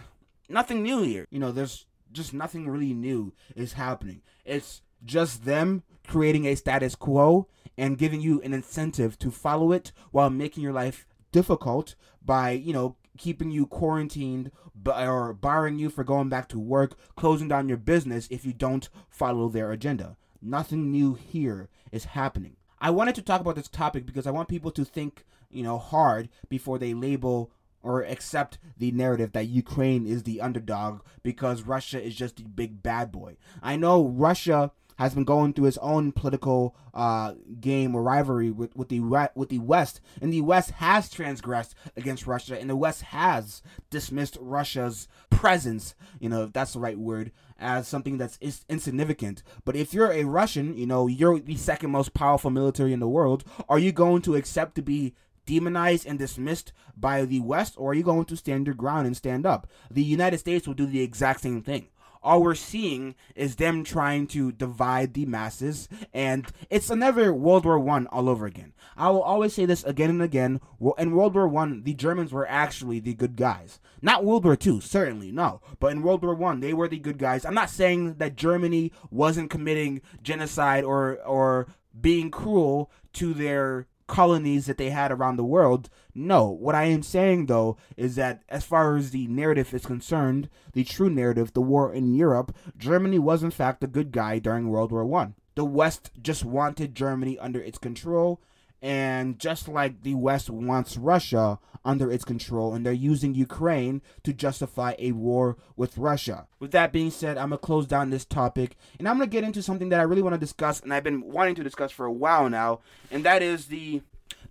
nothing 0.49 0.83
new 0.83 1.01
here. 1.01 1.27
You 1.29 1.39
know, 1.39 1.51
there's 1.51 1.85
just 2.11 2.33
nothing 2.33 2.69
really 2.69 2.93
new 2.93 3.33
is 3.55 3.73
happening. 3.73 4.21
It's 4.45 4.81
just 5.03 5.45
them 5.45 5.83
creating 6.07 6.45
a 6.45 6.55
status 6.55 6.95
quo 6.95 7.47
and 7.77 7.97
giving 7.97 8.21
you 8.21 8.41
an 8.41 8.53
incentive 8.53 9.17
to 9.19 9.31
follow 9.31 9.71
it 9.71 9.91
while 10.11 10.29
making 10.29 10.63
your 10.63 10.73
life 10.73 11.05
difficult 11.31 11.95
by, 12.23 12.51
you 12.51 12.73
know, 12.73 12.95
keeping 13.17 13.51
you 13.51 13.65
quarantined 13.65 14.51
or 14.85 15.33
barring 15.33 15.79
you 15.79 15.89
for 15.89 16.03
going 16.03 16.29
back 16.29 16.47
to 16.49 16.59
work, 16.59 16.97
closing 17.15 17.47
down 17.47 17.67
your 17.67 17.77
business 17.77 18.27
if 18.29 18.45
you 18.45 18.53
don't 18.53 18.89
follow 19.09 19.49
their 19.49 19.71
agenda. 19.71 20.17
Nothing 20.41 20.91
new 20.91 21.13
here 21.13 21.69
is 21.91 22.05
happening. 22.05 22.57
I 22.79 22.89
wanted 22.89 23.15
to 23.15 23.21
talk 23.21 23.39
about 23.39 23.55
this 23.55 23.69
topic 23.69 24.05
because 24.05 24.27
I 24.27 24.31
want 24.31 24.49
people 24.49 24.71
to 24.71 24.83
think, 24.83 25.25
you 25.49 25.63
know, 25.63 25.77
hard 25.77 26.29
before 26.49 26.77
they 26.77 26.93
label 26.93 27.51
or 27.83 28.01
accept 28.01 28.57
the 28.77 28.91
narrative 28.91 29.33
that 29.33 29.45
Ukraine 29.47 30.07
is 30.07 30.23
the 30.23 30.41
underdog 30.41 31.01
because 31.21 31.63
Russia 31.63 32.01
is 32.01 32.15
just 32.15 32.37
the 32.37 32.43
big 32.43 32.81
bad 32.81 33.11
boy. 33.11 33.37
I 33.61 33.75
know 33.75 34.07
Russia 34.07 34.71
has 34.97 35.13
been 35.13 35.23
going 35.23 35.53
through 35.53 35.65
its 35.65 35.77
own 35.79 36.11
political 36.11 36.75
uh, 36.93 37.33
game 37.59 37.95
or 37.95 38.03
rivalry 38.03 38.51
with, 38.51 38.75
with 38.75 38.89
the 38.89 38.99
with 39.35 39.49
the 39.49 39.59
West, 39.59 40.01
and 40.21 40.31
the 40.31 40.41
West 40.41 40.71
has 40.71 41.09
transgressed 41.09 41.75
against 41.97 42.27
Russia, 42.27 42.59
and 42.59 42.69
the 42.69 42.75
West 42.75 43.01
has 43.01 43.61
dismissed 43.89 44.37
Russia's 44.39 45.07
presence, 45.29 45.95
you 46.19 46.29
know, 46.29 46.43
if 46.43 46.53
that's 46.53 46.73
the 46.73 46.79
right 46.79 46.97
word, 46.97 47.31
as 47.59 47.87
something 47.87 48.17
that's 48.17 48.37
is 48.39 48.65
insignificant. 48.69 49.43
But 49.65 49.75
if 49.75 49.93
you're 49.93 50.11
a 50.11 50.23
Russian, 50.25 50.77
you 50.77 50.85
know, 50.85 51.07
you're 51.07 51.39
the 51.39 51.55
second 51.55 51.91
most 51.91 52.13
powerful 52.13 52.51
military 52.51 52.93
in 52.93 52.99
the 52.99 53.07
world. 53.07 53.43
Are 53.67 53.79
you 53.79 53.91
going 53.91 54.21
to 54.23 54.35
accept 54.35 54.75
to 54.75 54.81
be 54.81 55.15
demonized 55.45 56.05
and 56.05 56.19
dismissed 56.19 56.73
by 56.95 57.25
the 57.25 57.39
West, 57.39 57.75
or 57.77 57.91
are 57.91 57.95
you 57.95 58.03
going 58.03 58.25
to 58.25 58.37
stand 58.37 58.67
your 58.67 58.75
ground 58.75 59.07
and 59.07 59.17
stand 59.17 59.45
up? 59.45 59.67
The 59.89 60.03
United 60.03 60.39
States 60.39 60.67
will 60.67 60.73
do 60.73 60.85
the 60.85 61.01
exact 61.01 61.41
same 61.41 61.61
thing 61.61 61.87
all 62.23 62.41
we're 62.41 62.55
seeing 62.55 63.15
is 63.35 63.57
them 63.57 63.83
trying 63.83 64.27
to 64.27 64.51
divide 64.51 65.13
the 65.13 65.25
masses, 65.25 65.89
and 66.13 66.47
it's 66.69 66.89
another 66.89 67.33
World 67.33 67.65
War 67.65 67.77
One 67.77 68.07
all 68.07 68.29
over 68.29 68.45
again. 68.45 68.73
I 68.95 69.09
will 69.09 69.21
always 69.21 69.53
say 69.53 69.65
this 69.65 69.83
again 69.83 70.09
and 70.09 70.21
again. 70.21 70.61
In 70.97 71.11
World 71.11 71.35
War 71.35 71.47
One, 71.47 71.83
the 71.83 71.93
Germans 71.93 72.31
were 72.31 72.47
actually 72.47 72.99
the 72.99 73.13
good 73.13 73.35
guys. 73.35 73.79
Not 74.01 74.23
World 74.23 74.45
War 74.45 74.55
Two, 74.55 74.79
certainly 74.81 75.31
no, 75.31 75.61
but 75.79 75.91
in 75.91 76.01
World 76.01 76.23
War 76.23 76.33
One, 76.33 76.61
they 76.61 76.73
were 76.73 76.87
the 76.87 76.99
good 76.99 77.17
guys. 77.17 77.45
I'm 77.45 77.53
not 77.53 77.69
saying 77.69 78.15
that 78.15 78.35
Germany 78.35 78.91
wasn't 79.11 79.49
committing 79.49 80.01
genocide 80.21 80.83
or 80.83 81.17
or 81.25 81.67
being 81.99 82.31
cruel 82.31 82.89
to 83.13 83.33
their 83.33 83.87
colonies 84.13 84.67
that 84.67 84.77
they 84.77 84.91
had 84.91 85.11
around 85.11 85.37
the 85.37 85.43
world. 85.43 85.89
No, 86.13 86.47
what 86.47 86.75
I 86.75 86.83
am 86.83 87.01
saying 87.01 87.47
though 87.47 87.77
is 87.97 88.13
that 88.15 88.43
as 88.47 88.63
far 88.63 88.95
as 88.95 89.09
the 89.09 89.25
narrative 89.25 89.73
is 89.73 89.87
concerned, 89.87 90.49
the 90.73 90.83
true 90.83 91.09
narrative, 91.09 91.53
the 91.53 91.61
war 91.61 91.91
in 91.91 92.13
Europe, 92.13 92.55
Germany 92.77 93.17
was 93.17 93.41
in 93.41 93.49
fact 93.49 93.83
a 93.83 93.87
good 93.87 94.11
guy 94.11 94.37
during 94.37 94.69
World 94.69 94.91
War 94.91 95.03
1. 95.03 95.33
The 95.55 95.65
West 95.65 96.11
just 96.21 96.45
wanted 96.45 96.93
Germany 96.93 97.39
under 97.39 97.59
its 97.59 97.79
control 97.79 98.39
and 98.83 99.39
just 99.39 99.69
like 99.69 100.03
the 100.03 100.13
West 100.13 100.49
wants 100.49 100.97
Russia 100.97 101.57
under 101.85 102.11
its 102.11 102.25
control, 102.25 102.73
and 102.73 102.85
they're 102.85 102.93
using 102.93 103.33
Ukraine 103.33 104.01
to 104.23 104.33
justify 104.33 104.93
a 104.99 105.13
war 105.13 105.57
with 105.77 105.97
Russia. 105.97 106.47
With 106.59 106.71
that 106.71 106.91
being 106.91 107.09
said, 107.09 107.37
I'm 107.37 107.49
gonna 107.49 107.57
close 107.57 107.87
down 107.87 108.09
this 108.09 108.25
topic, 108.25 108.75
and 108.99 109.07
I'm 109.07 109.15
gonna 109.15 109.27
get 109.27 109.45
into 109.45 109.63
something 109.63 109.87
that 109.89 110.01
I 110.01 110.03
really 110.03 110.21
want 110.21 110.33
to 110.33 110.39
discuss, 110.39 110.81
and 110.81 110.93
I've 110.93 111.03
been 111.03 111.23
wanting 111.31 111.55
to 111.55 111.63
discuss 111.63 111.91
for 111.91 112.05
a 112.05 112.11
while 112.11 112.49
now, 112.49 112.81
and 113.09 113.23
that 113.23 113.41
is 113.41 113.67
the 113.67 114.01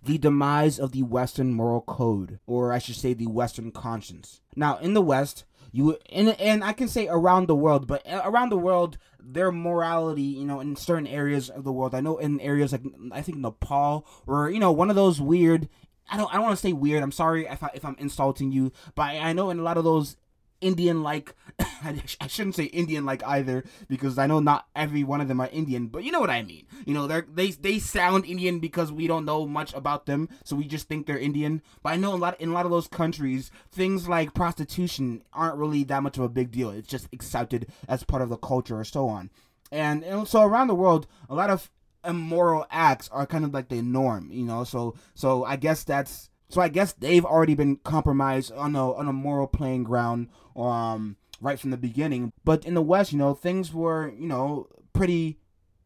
the 0.04 0.18
demise 0.18 0.80
of 0.80 0.92
the 0.92 1.02
Western 1.02 1.52
moral 1.52 1.82
code, 1.82 2.40
or 2.46 2.72
I 2.72 2.78
should 2.78 2.96
say, 2.96 3.14
the 3.14 3.28
Western 3.28 3.70
conscience. 3.70 4.40
Now, 4.56 4.78
in 4.78 4.94
the 4.94 5.02
West, 5.02 5.44
you 5.72 5.96
and 6.10 6.28
and 6.40 6.62
I 6.62 6.72
can 6.74 6.86
say 6.86 7.08
around 7.08 7.48
the 7.48 7.56
world, 7.56 7.86
but 7.86 8.06
uh, 8.06 8.20
around 8.24 8.50
the 8.50 8.58
world, 8.58 8.98
their 9.18 9.50
morality, 9.50 10.22
you 10.22 10.44
know, 10.44 10.60
in 10.60 10.76
certain 10.76 11.06
areas 11.06 11.48
of 11.48 11.64
the 11.64 11.72
world. 11.72 11.94
I 11.94 12.00
know 12.00 12.18
in 12.18 12.38
areas 12.40 12.72
like 12.72 12.82
I 13.10 13.22
think 13.22 13.38
Nepal, 13.38 14.06
or 14.26 14.50
you 14.50 14.60
know, 14.60 14.70
one 14.70 14.90
of 14.90 14.96
those 14.96 15.20
weird. 15.20 15.68
I 16.10 16.18
don't. 16.18 16.30
I 16.30 16.34
don't 16.34 16.44
want 16.44 16.56
to 16.56 16.62
say 16.62 16.74
weird. 16.74 17.02
I'm 17.02 17.12
sorry 17.12 17.46
if 17.46 17.62
I, 17.62 17.70
if 17.74 17.84
I'm 17.84 17.96
insulting 17.98 18.52
you, 18.52 18.70
but 18.94 19.02
I, 19.02 19.18
I 19.18 19.32
know 19.32 19.48
in 19.50 19.58
a 19.58 19.62
lot 19.62 19.78
of 19.78 19.84
those 19.84 20.16
Indian 20.62 21.02
like. 21.02 21.34
I 21.84 22.26
shouldn't 22.28 22.54
say 22.54 22.64
Indian 22.64 23.04
like 23.04 23.22
either 23.24 23.64
because 23.88 24.16
I 24.16 24.26
know 24.26 24.40
not 24.40 24.66
every 24.74 25.04
one 25.04 25.20
of 25.20 25.28
them 25.28 25.40
are 25.40 25.48
Indian, 25.52 25.88
but 25.88 26.04
you 26.04 26.12
know 26.12 26.20
what 26.20 26.30
I 26.30 26.42
mean. 26.42 26.64
You 26.86 26.94
know, 26.94 27.06
they 27.06 27.20
they 27.32 27.50
they 27.50 27.78
sound 27.78 28.24
Indian 28.24 28.58
because 28.58 28.90
we 28.90 29.06
don't 29.06 29.26
know 29.26 29.46
much 29.46 29.74
about 29.74 30.06
them, 30.06 30.28
so 30.44 30.56
we 30.56 30.64
just 30.64 30.88
think 30.88 31.06
they're 31.06 31.18
Indian. 31.18 31.60
But 31.82 31.92
I 31.92 31.96
know 31.96 32.14
a 32.14 32.16
lot 32.16 32.40
in 32.40 32.50
a 32.50 32.52
lot 32.52 32.64
of 32.64 32.70
those 32.70 32.88
countries, 32.88 33.50
things 33.70 34.08
like 34.08 34.32
prostitution 34.32 35.22
aren't 35.32 35.56
really 35.56 35.84
that 35.84 36.02
much 36.02 36.16
of 36.16 36.24
a 36.24 36.28
big 36.28 36.50
deal. 36.50 36.70
It's 36.70 36.88
just 36.88 37.08
accepted 37.12 37.66
as 37.88 38.04
part 38.04 38.22
of 38.22 38.30
the 38.30 38.38
culture 38.38 38.78
or 38.78 38.84
so 38.84 39.08
on. 39.08 39.30
And, 39.70 40.04
and 40.04 40.28
so 40.28 40.42
around 40.42 40.68
the 40.68 40.74
world, 40.74 41.06
a 41.28 41.34
lot 41.34 41.50
of 41.50 41.70
immoral 42.04 42.66
acts 42.70 43.08
are 43.10 43.26
kind 43.26 43.44
of 43.44 43.54
like 43.54 43.68
the 43.68 43.82
norm, 43.82 44.30
you 44.30 44.44
know. 44.44 44.64
So 44.64 44.94
so 45.14 45.44
I 45.44 45.56
guess 45.56 45.84
that's 45.84 46.30
so 46.52 46.60
I 46.60 46.68
guess 46.68 46.92
they've 46.92 47.24
already 47.24 47.54
been 47.54 47.76
compromised 47.76 48.52
on 48.52 48.76
a 48.76 48.92
on 48.92 49.08
a 49.08 49.12
moral 49.12 49.46
playing 49.46 49.84
ground 49.84 50.28
um 50.54 51.16
right 51.40 51.58
from 51.58 51.70
the 51.70 51.76
beginning. 51.76 52.32
But 52.44 52.64
in 52.64 52.74
the 52.74 52.82
West, 52.82 53.12
you 53.12 53.18
know, 53.18 53.34
things 53.34 53.74
were, 53.74 54.12
you 54.16 54.28
know, 54.28 54.68
pretty 54.92 55.38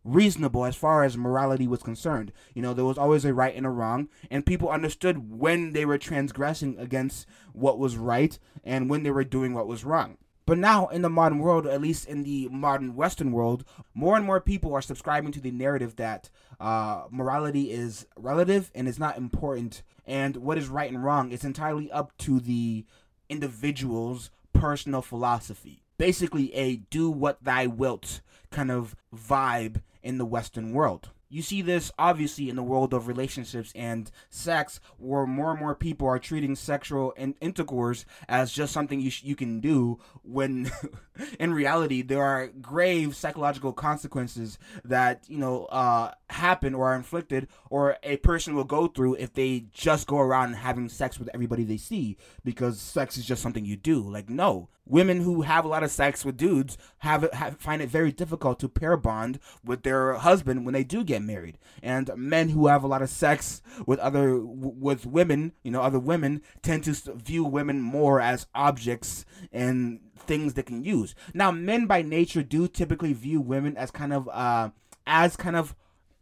reasonable 0.04 0.64
as 0.64 0.76
far 0.76 1.02
as 1.02 1.16
morality 1.16 1.66
was 1.66 1.82
concerned. 1.82 2.32
You 2.54 2.62
know, 2.62 2.75
there 2.75 2.85
was 2.85 2.99
always 2.99 3.25
a 3.25 3.35
right 3.35 3.56
and 3.56 3.66
a 3.66 3.70
wrong, 3.70 4.08
and 4.30 4.46
people 4.46 4.68
understood 4.68 5.30
when 5.30 5.73
they 5.73 5.85
were 5.85 5.99
transgressing 5.99 6.78
against 6.78 7.26
what 7.52 7.78
was 7.78 7.96
right 7.96 8.38
and 8.62 8.88
when 8.88 9.02
they 9.02 9.11
were 9.11 9.25
doing 9.25 9.54
what 9.54 9.66
was 9.66 9.85
wrong. 9.85 10.18
But 10.46 10.58
now, 10.58 10.86
in 10.86 11.02
the 11.02 11.10
modern 11.10 11.40
world, 11.40 11.66
at 11.66 11.80
least 11.80 12.06
in 12.06 12.22
the 12.22 12.48
modern 12.48 12.94
Western 12.94 13.32
world, 13.32 13.64
more 13.94 14.16
and 14.16 14.24
more 14.24 14.40
people 14.40 14.72
are 14.74 14.80
subscribing 14.80 15.32
to 15.32 15.40
the 15.40 15.50
narrative 15.50 15.96
that 15.96 16.30
uh, 16.60 17.06
morality 17.10 17.72
is 17.72 18.06
relative 18.16 18.70
and 18.72 18.86
is 18.86 18.98
not 18.98 19.18
important, 19.18 19.82
and 20.06 20.36
what 20.36 20.56
is 20.56 20.68
right 20.68 20.90
and 20.90 21.02
wrong 21.02 21.32
is 21.32 21.44
entirely 21.44 21.90
up 21.90 22.16
to 22.18 22.38
the 22.38 22.84
individual's 23.28 24.30
personal 24.52 25.02
philosophy. 25.02 25.82
Basically, 25.98 26.54
a 26.54 26.76
do 26.76 27.10
what 27.10 27.42
thou 27.42 27.66
wilt 27.66 28.20
kind 28.52 28.70
of 28.70 28.94
vibe 29.14 29.82
in 30.02 30.18
the 30.18 30.24
Western 30.24 30.72
world. 30.72 31.10
You 31.28 31.42
see 31.42 31.62
this 31.62 31.90
obviously 31.99 32.49
in 32.49 32.56
the 32.56 32.62
world 32.62 32.95
of 32.95 33.09
relationships 33.09 33.73
and 33.75 34.11
sex, 34.30 34.80
where 34.99 35.26
more 35.26 35.50
and 35.50 35.61
more 35.61 35.75
people 35.75 36.06
are 36.06 36.18
treating 36.18 36.54
sexual 36.54 37.12
in- 37.12 37.35
intercourse 37.40 38.04
as 38.28 38.52
just 38.52 38.73
something 38.73 39.00
you 39.00 39.11
sh- 39.11 39.25
you 39.25 39.37
can 39.37 39.61
do. 39.61 39.99
When 40.23 40.71
in 41.40 41.52
reality, 41.52 42.02
there 42.02 42.23
are 42.23 42.49
grave 42.49 43.16
psychological 43.16 43.73
consequences 43.73 44.59
that 44.85 45.25
you 45.28 45.38
know 45.38 45.64
uh, 45.66 46.12
happen 46.30 46.75
or 46.75 46.88
are 46.88 46.97
inflicted, 46.97 47.49
or 47.71 47.97
a 48.02 48.16
person 48.18 48.54
will 48.54 48.64
go 48.64 48.87
through 48.87 49.14
if 49.14 49.33
they 49.33 49.66
just 49.73 50.06
go 50.06 50.18
around 50.18 50.54
having 50.54 50.88
sex 50.88 51.18
with 51.18 51.30
everybody 51.33 51.64
they 51.64 51.76
see 51.76 52.16
because 52.45 52.80
sex 52.80 53.16
is 53.16 53.26
just 53.26 53.42
something 53.42 53.64
you 53.64 53.76
do. 53.76 54.00
Like 54.00 54.28
no, 54.28 54.68
women 54.85 55.21
who 55.21 55.42
have 55.42 55.64
a 55.64 55.68
lot 55.68 55.83
of 55.83 55.90
sex 55.90 56.25
with 56.25 56.37
dudes 56.37 56.78
have, 56.99 57.30
have 57.33 57.59
find 57.59 57.83
it 57.83 57.88
very 57.88 58.12
difficult 58.12 58.59
to 58.61 58.68
pair 58.68 58.97
bond 58.97 59.38
with 59.64 59.83
their 59.83 60.14
husband 60.14 60.64
when 60.64 60.75
they 60.75 60.85
do 60.85 61.04
get 61.04 61.23
married. 61.23 61.59
And 61.83 62.11
men 62.16 62.50
who 62.50 62.66
have 62.68 62.85
a 62.85 62.88
lot 62.88 63.02
of 63.02 63.11
sex 63.11 63.62
with 63.87 63.99
other 63.99 64.40
with 64.40 65.06
women 65.06 65.52
you 65.62 65.71
know 65.71 65.83
other 65.83 65.99
women 65.99 66.42
tend 66.62 66.85
to 66.85 66.92
view 67.14 67.45
women 67.45 67.80
more 67.80 68.21
as 68.21 68.47
objects 68.54 69.25
and 69.52 70.00
things 70.16 70.54
they 70.54 70.62
can 70.62 70.83
use. 70.83 71.14
Now 71.35 71.50
men 71.50 71.87
by 71.87 72.02
nature 72.02 72.42
do 72.42 72.68
typically 72.68 73.12
view 73.12 73.40
women 73.40 73.76
as 73.76 73.90
kind 73.90 74.12
of 74.12 74.28
uh 74.28 74.71
as 75.06 75.37
kind 75.37 75.56
of 75.56 75.75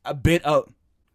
a 0.05 0.15
bit 0.15 0.45
of 0.45 0.73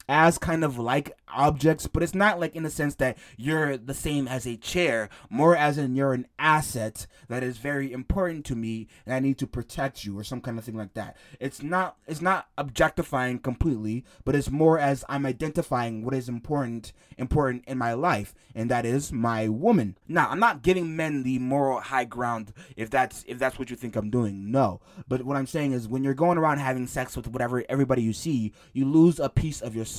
as 0.10 0.40
kind 0.40 0.64
of 0.64 0.80
like 0.80 1.16
objects, 1.32 1.86
but 1.86 2.02
it's 2.02 2.16
not 2.16 2.40
like 2.40 2.56
in 2.56 2.64
the 2.64 2.70
sense 2.72 2.96
that 2.96 3.16
you're 3.38 3.78
the 3.78 3.94
same 3.94 4.28
as 4.28 4.48
a 4.48 4.58
chair, 4.58 5.08
more 5.30 5.56
as 5.56 5.78
in 5.78 5.96
you're 5.96 6.14
an 6.14 6.26
asset 6.40 7.06
that 7.28 7.44
is 7.44 7.60
very 7.60 7.94
important 7.94 8.44
to 8.44 8.56
me 8.56 8.88
and 9.06 9.14
I 9.14 9.20
need 9.20 9.38
to 9.38 9.46
protect 9.46 10.04
you 10.04 10.18
or 10.18 10.24
some 10.24 10.42
kind 10.42 10.58
of 10.58 10.66
thing 10.66 10.76
like 10.76 10.96
that. 10.96 11.16
It's 11.40 11.62
not 11.62 11.96
it's 12.08 12.24
not 12.24 12.48
objectifying 12.58 13.38
completely, 13.38 14.04
but 14.26 14.36
it's 14.36 14.50
more 14.50 14.80
as 14.80 15.06
I'm 15.08 15.28
identifying 15.28 16.04
what 16.04 16.16
is 16.16 16.28
important 16.28 16.92
important 17.20 17.66
in 17.68 17.78
my 17.78 17.94
life, 17.94 18.34
and 18.56 18.72
that 18.72 18.86
is 18.86 19.12
my 19.12 19.48
woman. 19.48 19.96
Now, 20.08 20.30
I'm 20.30 20.40
not 20.40 20.64
giving 20.64 20.96
men 20.96 21.22
the 21.22 21.38
moral 21.38 21.82
high 21.82 22.06
ground 22.06 22.52
if 22.76 22.90
that's 22.90 23.24
if 23.28 23.38
that's 23.38 23.60
what 23.60 23.70
you 23.70 23.76
think 23.76 23.96
I'm 23.96 24.10
doing. 24.10 24.50
No. 24.50 24.82
But 25.08 25.24
what 25.24 25.38
I'm 25.38 25.46
saying 25.46 25.74
is 25.74 25.88
when 25.88 26.04
you're 26.04 26.16
going 26.16 26.40
around 26.40 26.58
having 26.58 26.88
sex 26.88 27.16
with 27.16 27.28
whatever 27.28 27.64
everybody 27.70 28.02
you 28.02 28.14
see, 28.14 28.54
you 28.74 28.86
lose 28.86 29.20
a 29.20 29.30
piece 29.30 29.62
of 29.62 29.76
yourself 29.76 29.99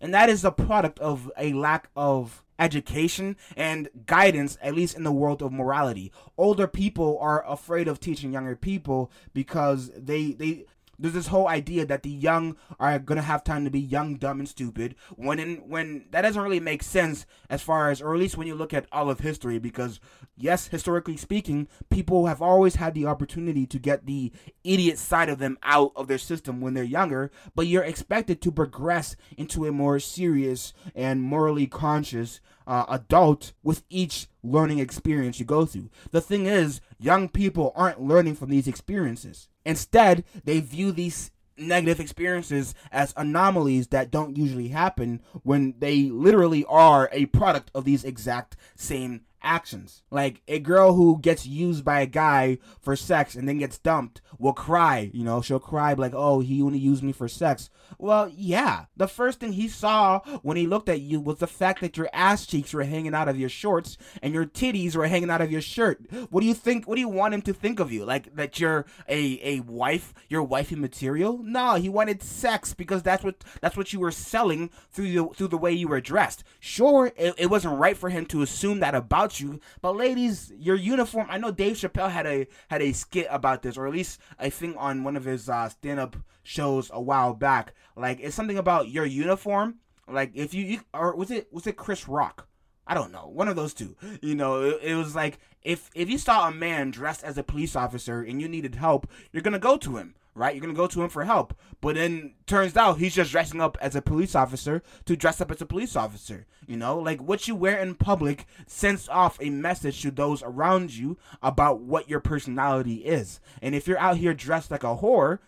And 0.00 0.14
that 0.14 0.28
is 0.28 0.44
a 0.44 0.50
product 0.50 0.98
of 0.98 1.30
a 1.36 1.52
lack 1.52 1.88
of 1.96 2.44
education 2.58 3.36
and 3.56 3.88
guidance, 4.06 4.58
at 4.62 4.74
least 4.74 4.96
in 4.96 5.02
the 5.02 5.12
world 5.12 5.42
of 5.42 5.50
morality. 5.52 6.12
Older 6.36 6.66
people 6.66 7.18
are 7.20 7.44
afraid 7.50 7.88
of 7.88 8.00
teaching 8.00 8.32
younger 8.32 8.54
people 8.54 9.10
because 9.32 9.90
they 9.96 10.32
they 10.32 10.66
there's 11.00 11.14
this 11.14 11.28
whole 11.28 11.48
idea 11.48 11.86
that 11.86 12.02
the 12.02 12.10
young 12.10 12.56
are 12.78 12.98
gonna 12.98 13.22
have 13.22 13.42
time 13.42 13.64
to 13.64 13.70
be 13.70 13.80
young, 13.80 14.16
dumb, 14.16 14.38
and 14.38 14.48
stupid. 14.48 14.94
When 15.16 15.38
in, 15.38 15.56
when 15.68 16.06
that 16.10 16.22
doesn't 16.22 16.42
really 16.42 16.60
make 16.60 16.82
sense 16.82 17.26
as 17.48 17.62
far 17.62 17.90
as, 17.90 18.02
or 18.02 18.14
at 18.14 18.20
least 18.20 18.36
when 18.36 18.46
you 18.46 18.54
look 18.54 18.74
at 18.74 18.86
all 18.92 19.10
of 19.10 19.20
history, 19.20 19.58
because 19.58 20.00
yes, 20.36 20.68
historically 20.68 21.16
speaking, 21.16 21.68
people 21.88 22.26
have 22.26 22.42
always 22.42 22.76
had 22.76 22.94
the 22.94 23.06
opportunity 23.06 23.66
to 23.66 23.78
get 23.78 24.06
the 24.06 24.32
idiot 24.64 24.98
side 24.98 25.28
of 25.28 25.38
them 25.38 25.58
out 25.62 25.92
of 25.96 26.08
their 26.08 26.18
system 26.18 26.60
when 26.60 26.74
they're 26.74 26.84
younger, 26.84 27.30
but 27.54 27.66
you're 27.66 27.82
expected 27.82 28.40
to 28.42 28.52
progress 28.52 29.16
into 29.36 29.66
a 29.66 29.72
more 29.72 29.98
serious 29.98 30.72
and 30.94 31.22
morally 31.22 31.66
conscious 31.66 32.40
uh, 32.66 32.84
adult 32.88 33.52
with 33.62 33.82
each 33.90 34.28
learning 34.42 34.78
experience 34.78 35.40
you 35.40 35.46
go 35.46 35.66
through. 35.66 35.90
The 36.12 36.20
thing 36.20 36.46
is, 36.46 36.80
young 36.98 37.28
people 37.28 37.72
aren't 37.74 38.00
learning 38.00 38.36
from 38.36 38.50
these 38.50 38.68
experiences. 38.68 39.48
Instead, 39.64 40.24
they 40.44 40.60
view 40.60 40.92
these 40.92 41.30
negative 41.56 42.00
experiences 42.00 42.74
as 42.90 43.12
anomalies 43.16 43.88
that 43.88 44.10
don't 44.10 44.36
usually 44.36 44.68
happen 44.68 45.20
when 45.42 45.74
they 45.78 46.04
literally 46.04 46.64
are 46.64 47.08
a 47.12 47.26
product 47.26 47.70
of 47.74 47.84
these 47.84 48.04
exact 48.04 48.56
same 48.74 49.22
actions. 49.42 50.02
Like 50.10 50.42
a 50.48 50.58
girl 50.58 50.94
who 50.94 51.18
gets 51.20 51.46
used 51.46 51.84
by 51.84 52.00
a 52.00 52.06
guy 52.06 52.58
for 52.80 52.96
sex 52.96 53.34
and 53.34 53.48
then 53.48 53.58
gets 53.58 53.78
dumped 53.78 54.20
will 54.38 54.52
cry, 54.52 55.10
you 55.12 55.24
know, 55.24 55.42
she'll 55.42 55.58
cry 55.58 55.92
like, 55.92 56.14
"Oh, 56.14 56.40
he 56.40 56.62
only 56.62 56.78
used 56.78 57.02
me 57.02 57.12
for 57.12 57.28
sex." 57.28 57.70
Well, 57.98 58.30
yeah. 58.34 58.86
The 58.96 59.08
first 59.08 59.40
thing 59.40 59.52
he 59.52 59.68
saw 59.68 60.20
when 60.42 60.56
he 60.56 60.66
looked 60.66 60.88
at 60.88 61.00
you 61.00 61.20
was 61.20 61.38
the 61.38 61.46
fact 61.46 61.80
that 61.80 61.96
your 61.96 62.08
ass 62.12 62.46
cheeks 62.46 62.72
were 62.72 62.84
hanging 62.84 63.14
out 63.14 63.28
of 63.28 63.38
your 63.38 63.48
shorts 63.48 63.98
and 64.22 64.32
your 64.32 64.46
titties 64.46 64.96
were 64.96 65.06
hanging 65.06 65.30
out 65.30 65.40
of 65.40 65.50
your 65.50 65.60
shirt. 65.60 66.00
What 66.30 66.40
do 66.40 66.46
you 66.46 66.54
think? 66.54 66.86
What 66.86 66.94
do 66.94 67.00
you 67.00 67.08
want 67.08 67.34
him 67.34 67.42
to 67.42 67.52
think 67.52 67.80
of 67.80 67.92
you? 67.92 68.04
Like 68.04 68.34
that 68.36 68.58
you're 68.58 68.86
a 69.08 69.40
a 69.42 69.60
wife, 69.60 70.14
you're 70.28 70.42
wifey 70.42 70.76
material? 70.76 71.38
No, 71.42 71.74
he 71.74 71.88
wanted 71.88 72.22
sex 72.22 72.74
because 72.74 73.02
that's 73.02 73.24
what 73.24 73.44
that's 73.60 73.76
what 73.76 73.92
you 73.92 74.00
were 74.00 74.10
selling 74.10 74.70
through 74.90 75.12
the 75.12 75.28
through 75.34 75.48
the 75.48 75.58
way 75.58 75.72
you 75.72 75.88
were 75.88 76.00
dressed. 76.00 76.44
Sure, 76.58 77.12
it, 77.16 77.34
it 77.36 77.50
wasn't 77.50 77.78
right 77.78 77.96
for 77.96 78.08
him 78.10 78.26
to 78.26 78.42
assume 78.42 78.80
that 78.80 78.94
about 78.94 79.29
you, 79.38 79.60
but 79.80 79.96
ladies, 79.96 80.52
your 80.56 80.76
uniform. 80.76 81.26
I 81.30 81.38
know 81.38 81.52
Dave 81.52 81.76
Chappelle 81.76 82.10
had 82.10 82.26
a 82.26 82.46
had 82.68 82.82
a 82.82 82.92
skit 82.92 83.28
about 83.30 83.62
this, 83.62 83.76
or 83.76 83.86
at 83.86 83.92
least 83.92 84.18
I 84.38 84.48
think 84.48 84.76
on 84.78 85.04
one 85.04 85.16
of 85.16 85.24
his 85.24 85.48
uh, 85.48 85.68
stand 85.68 86.00
up 86.00 86.16
shows 86.42 86.90
a 86.92 87.00
while 87.00 87.34
back. 87.34 87.74
Like 87.94 88.18
it's 88.20 88.34
something 88.34 88.58
about 88.58 88.88
your 88.88 89.04
uniform. 89.04 89.76
Like 90.08 90.32
if 90.34 90.54
you, 90.54 90.64
you 90.64 90.80
or 90.92 91.14
was 91.14 91.30
it 91.30 91.52
was 91.52 91.66
it 91.66 91.76
Chris 91.76 92.08
Rock? 92.08 92.48
I 92.86 92.94
don't 92.94 93.12
know, 93.12 93.28
one 93.28 93.46
of 93.46 93.54
those 93.54 93.74
two. 93.74 93.94
You 94.20 94.34
know, 94.34 94.62
it, 94.62 94.80
it, 94.82 94.94
was 94.96 95.14
like 95.14 95.38
if 95.62 95.90
if 95.94 96.10
you 96.10 96.18
saw 96.18 96.48
a 96.48 96.52
man 96.52 96.90
dressed 96.90 97.22
as 97.22 97.38
a 97.38 97.44
police 97.44 97.76
officer 97.76 98.22
and 98.22 98.40
you 98.40 98.48
needed 98.48 98.74
help, 98.74 99.08
you're 99.30 99.42
gonna 99.42 99.60
go 99.60 99.76
to 99.76 99.96
him 99.96 100.16
right? 100.34 100.54
You're 100.54 100.60
gonna 100.60 100.74
go 100.74 100.86
to 100.86 101.02
him 101.02 101.08
for 101.08 101.24
help. 101.24 101.54
But 101.80 101.96
then 101.96 102.34
turns 102.46 102.76
out 102.76 102.98
he's 102.98 103.14
just 103.14 103.32
dressing 103.32 103.60
up 103.60 103.76
as 103.80 103.96
a 103.96 104.02
police 104.02 104.34
officer 104.34 104.82
to 105.06 105.16
dress 105.16 105.40
up 105.40 105.50
as 105.50 105.60
a 105.60 105.66
police 105.66 105.96
officer. 105.96 106.46
You 106.66 106.76
know, 106.76 106.98
like 106.98 107.20
what 107.20 107.48
you 107.48 107.54
wear 107.54 107.78
in 107.78 107.94
public 107.94 108.46
sends 108.66 109.08
off 109.08 109.38
a 109.40 109.50
message 109.50 110.02
to 110.02 110.10
those 110.10 110.42
around 110.42 110.94
you 110.94 111.18
about 111.42 111.80
what 111.80 112.08
your 112.08 112.20
personality 112.20 112.96
is. 112.96 113.40
And 113.60 113.74
if 113.74 113.88
you're 113.88 113.98
out 113.98 114.18
here 114.18 114.34
dressed 114.34 114.70
like 114.70 114.84
a 114.84 114.96
whore, 114.96 115.40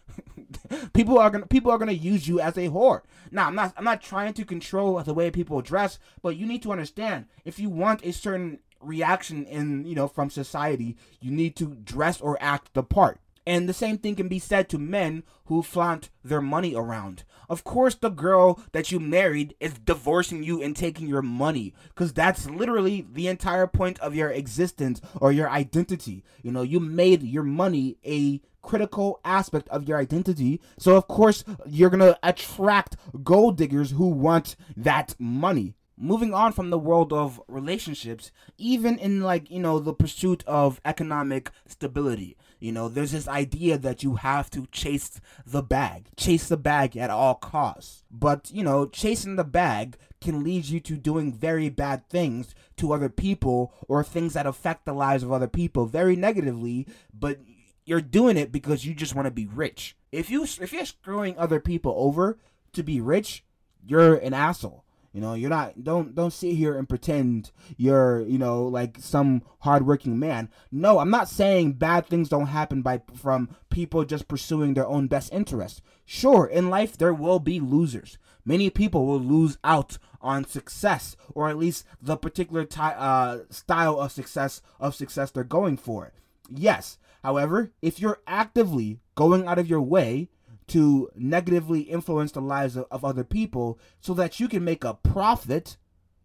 people 0.92 1.18
are 1.18 1.31
gonna 1.31 1.47
people 1.47 1.71
are 1.71 1.79
gonna 1.79 1.92
use 1.92 2.27
you 2.27 2.40
as 2.40 2.57
a 2.57 2.68
whore. 2.68 3.03
Now 3.31 3.47
I'm 3.47 3.55
not 3.55 3.75
I'm 3.77 3.85
not 3.85 4.03
trying 4.03 4.35
to 4.35 4.45
control 4.45 5.01
the 5.03 5.14
way 5.14 5.31
people 5.31 5.61
dress, 5.62 5.99
but 6.23 6.37
you 6.37 6.47
need 6.47 6.62
to 6.62 6.73
understand 6.73 7.27
if 7.45 7.59
you 7.59 7.68
want 7.68 8.05
a 8.05 8.12
certain 8.12 8.59
reaction 8.81 9.45
in 9.47 9.85
you 9.85 9.95
know 9.95 10.09
from 10.09 10.31
society, 10.31 10.97
you 11.21 11.31
need 11.31 11.57
to 11.57 11.77
dress 11.77 12.21
or 12.21 12.37
act 12.40 12.75
the 12.75 12.83
part. 12.83 13.21
And 13.46 13.68
the 13.68 13.74
same 13.74 13.98
thing 13.98 14.14
can 14.14 14.28
be 14.28 14.38
said 14.38 14.68
to 14.68 14.78
men 14.78 15.24
who 15.46 15.62
flaunt 15.62 16.11
their 16.24 16.40
money 16.40 16.74
around. 16.74 17.24
Of 17.48 17.64
course, 17.64 17.94
the 17.94 18.09
girl 18.09 18.61
that 18.72 18.92
you 18.92 19.00
married 19.00 19.55
is 19.61 19.74
divorcing 19.74 20.42
you 20.42 20.62
and 20.62 20.74
taking 20.74 21.09
your 21.09 21.22
money 21.22 21.74
because 21.88 22.12
that's 22.12 22.48
literally 22.48 23.07
the 23.12 23.26
entire 23.26 23.66
point 23.66 23.98
of 24.00 24.14
your 24.14 24.31
existence 24.31 25.00
or 25.20 25.33
your 25.33 25.50
identity. 25.50 26.24
You 26.42 26.52
know, 26.52 26.62
you 26.62 26.81
made 26.81 27.22
your 27.22 27.42
money 27.42 27.98
a 28.07 28.40
critical 28.62 29.20
aspect 29.24 29.68
of 29.68 29.88
your 29.88 29.98
identity. 29.98 30.61
So, 30.78 30.96
of 30.96 31.09
course, 31.09 31.44
you're 31.66 31.90
going 31.90 32.00
to 32.00 32.18
attract 32.22 32.96
gold 33.22 33.57
diggers 33.59 33.90
who 33.90 34.07
want 34.09 34.57
that 34.76 35.14
money 35.18 35.74
moving 35.96 36.35
on 36.35 36.52
from 36.52 36.70
the 36.70 36.78
world 36.78 37.12
of 37.12 37.40
relationships, 37.48 38.33
even 38.59 38.98
in 38.98 39.20
like, 39.20 39.50
you 39.50 39.61
know, 39.61 39.78
the 39.78 39.94
pursuit 39.94 40.42
of 40.46 40.81
economic 40.85 41.50
stability. 41.66 42.37
You 42.62 42.70
know, 42.70 42.88
there's 42.88 43.11
this 43.11 43.27
idea 43.27 43.77
that 43.79 44.05
you 44.05 44.14
have 44.14 44.48
to 44.51 44.66
chase 44.70 45.20
the 45.44 45.62
bag, 45.62 46.07
chase 46.16 46.48
the 46.48 46.57
bag 46.57 46.96
at 46.96 47.11
all 47.11 47.35
costs. 47.35 48.05
But, 48.09 48.53
you 48.53 48.62
know, 48.62 48.87
chasing 48.87 49.35
the 49.35 49.42
bag 49.42 49.96
can 50.20 50.44
lead 50.44 50.66
you 50.66 50.79
to 50.79 50.96
doing 50.96 51.33
very 51.33 51.68
bad 51.70 52.09
things 52.09 52.55
to 52.77 52.92
other 52.92 53.09
people 53.09 53.75
or 53.88 54.05
things 54.05 54.35
that 54.35 54.46
affect 54.46 54.85
the 54.85 54.92
lives 54.92 55.25
of 55.25 55.33
other 55.33 55.48
people 55.48 55.87
very 55.87 56.14
negatively, 56.14 56.87
but 57.12 57.40
you're 57.85 58.01
doing 58.01 58.37
it 58.37 58.53
because 58.53 58.87
you 58.87 58.94
just 58.94 59.16
want 59.16 59.27
to 59.27 59.33
be 59.33 59.46
rich. 59.46 59.96
If 60.12 60.31
you 60.31 60.44
if 60.44 60.72
you're 60.72 60.87
screwing 60.87 61.37
other 61.37 61.59
people 61.59 61.92
over 61.96 62.38
to 62.75 62.85
be 62.85 63.01
rich, 63.01 63.42
you're 63.85 64.14
an 64.14 64.35
asshole. 64.35 64.82
You 65.12 65.20
know, 65.20 65.35
you're 65.35 65.51
not 65.51 65.85
don't 65.85 66.14
don't 66.14 66.33
sit 66.33 66.55
here 66.55 66.79
and 66.79 66.88
pretend 66.88 67.51
you're, 67.77 68.22
you 68.22 68.38
know, 68.38 68.64
like 68.64 68.96
some 68.98 69.42
hardworking 69.61 70.18
man. 70.18 70.48
No, 70.70 70.98
I'm 70.98 71.11
not 71.11 71.29
saying 71.29 71.75
bad 71.75 72.07
things 72.07 72.31
don't 72.31 72.46
happen 72.46 72.81
by 72.81 73.03
from 73.14 73.51
people 73.68 74.05
just 74.07 74.27
pursuing 74.27 74.72
their 74.72 74.87
own 74.87 75.09
best 75.09 75.31
interest. 75.33 75.83
Sure, 76.07 76.46
in 76.46 76.70
life 76.70 76.96
there 76.96 77.12
will 77.12 77.38
be 77.38 77.61
losers. 77.61 78.16
Many 78.44 78.70
people 78.70 79.07
will 79.07 79.20
lose 79.20 79.59
out 79.62 79.98
on 80.22 80.46
success 80.46 81.14
or 81.35 81.48
at 81.48 81.59
least 81.59 81.85
the 82.01 82.16
particular 82.16 82.64
ty- 82.64 82.94
uh, 82.94 83.40
style 83.51 84.01
of 84.01 84.12
success 84.12 84.62
of 84.81 84.94
success 84.94 85.31
they're 85.31 85.44
going 85.44 85.77
for. 85.77 86.12
Yes. 86.48 86.98
However, 87.22 87.70
if 87.83 88.01
you're 88.01 88.20
actively 88.27 88.98
going 89.14 89.46
out 89.46 89.59
of 89.59 89.68
your 89.68 89.83
way 89.83 90.29
to 90.68 91.11
negatively 91.14 91.83
influence 91.83 92.33
the 92.33 92.40
lives 92.40 92.77
of, 92.77 92.87
of 92.90 93.05
other 93.05 93.25
people 93.25 93.79
so 94.01 94.14
that 94.14 94.40
you 94.40 94.48
can 94.48 94.64
make 94.64 94.85
a 94.85 94.94
profit, 94.94 95.77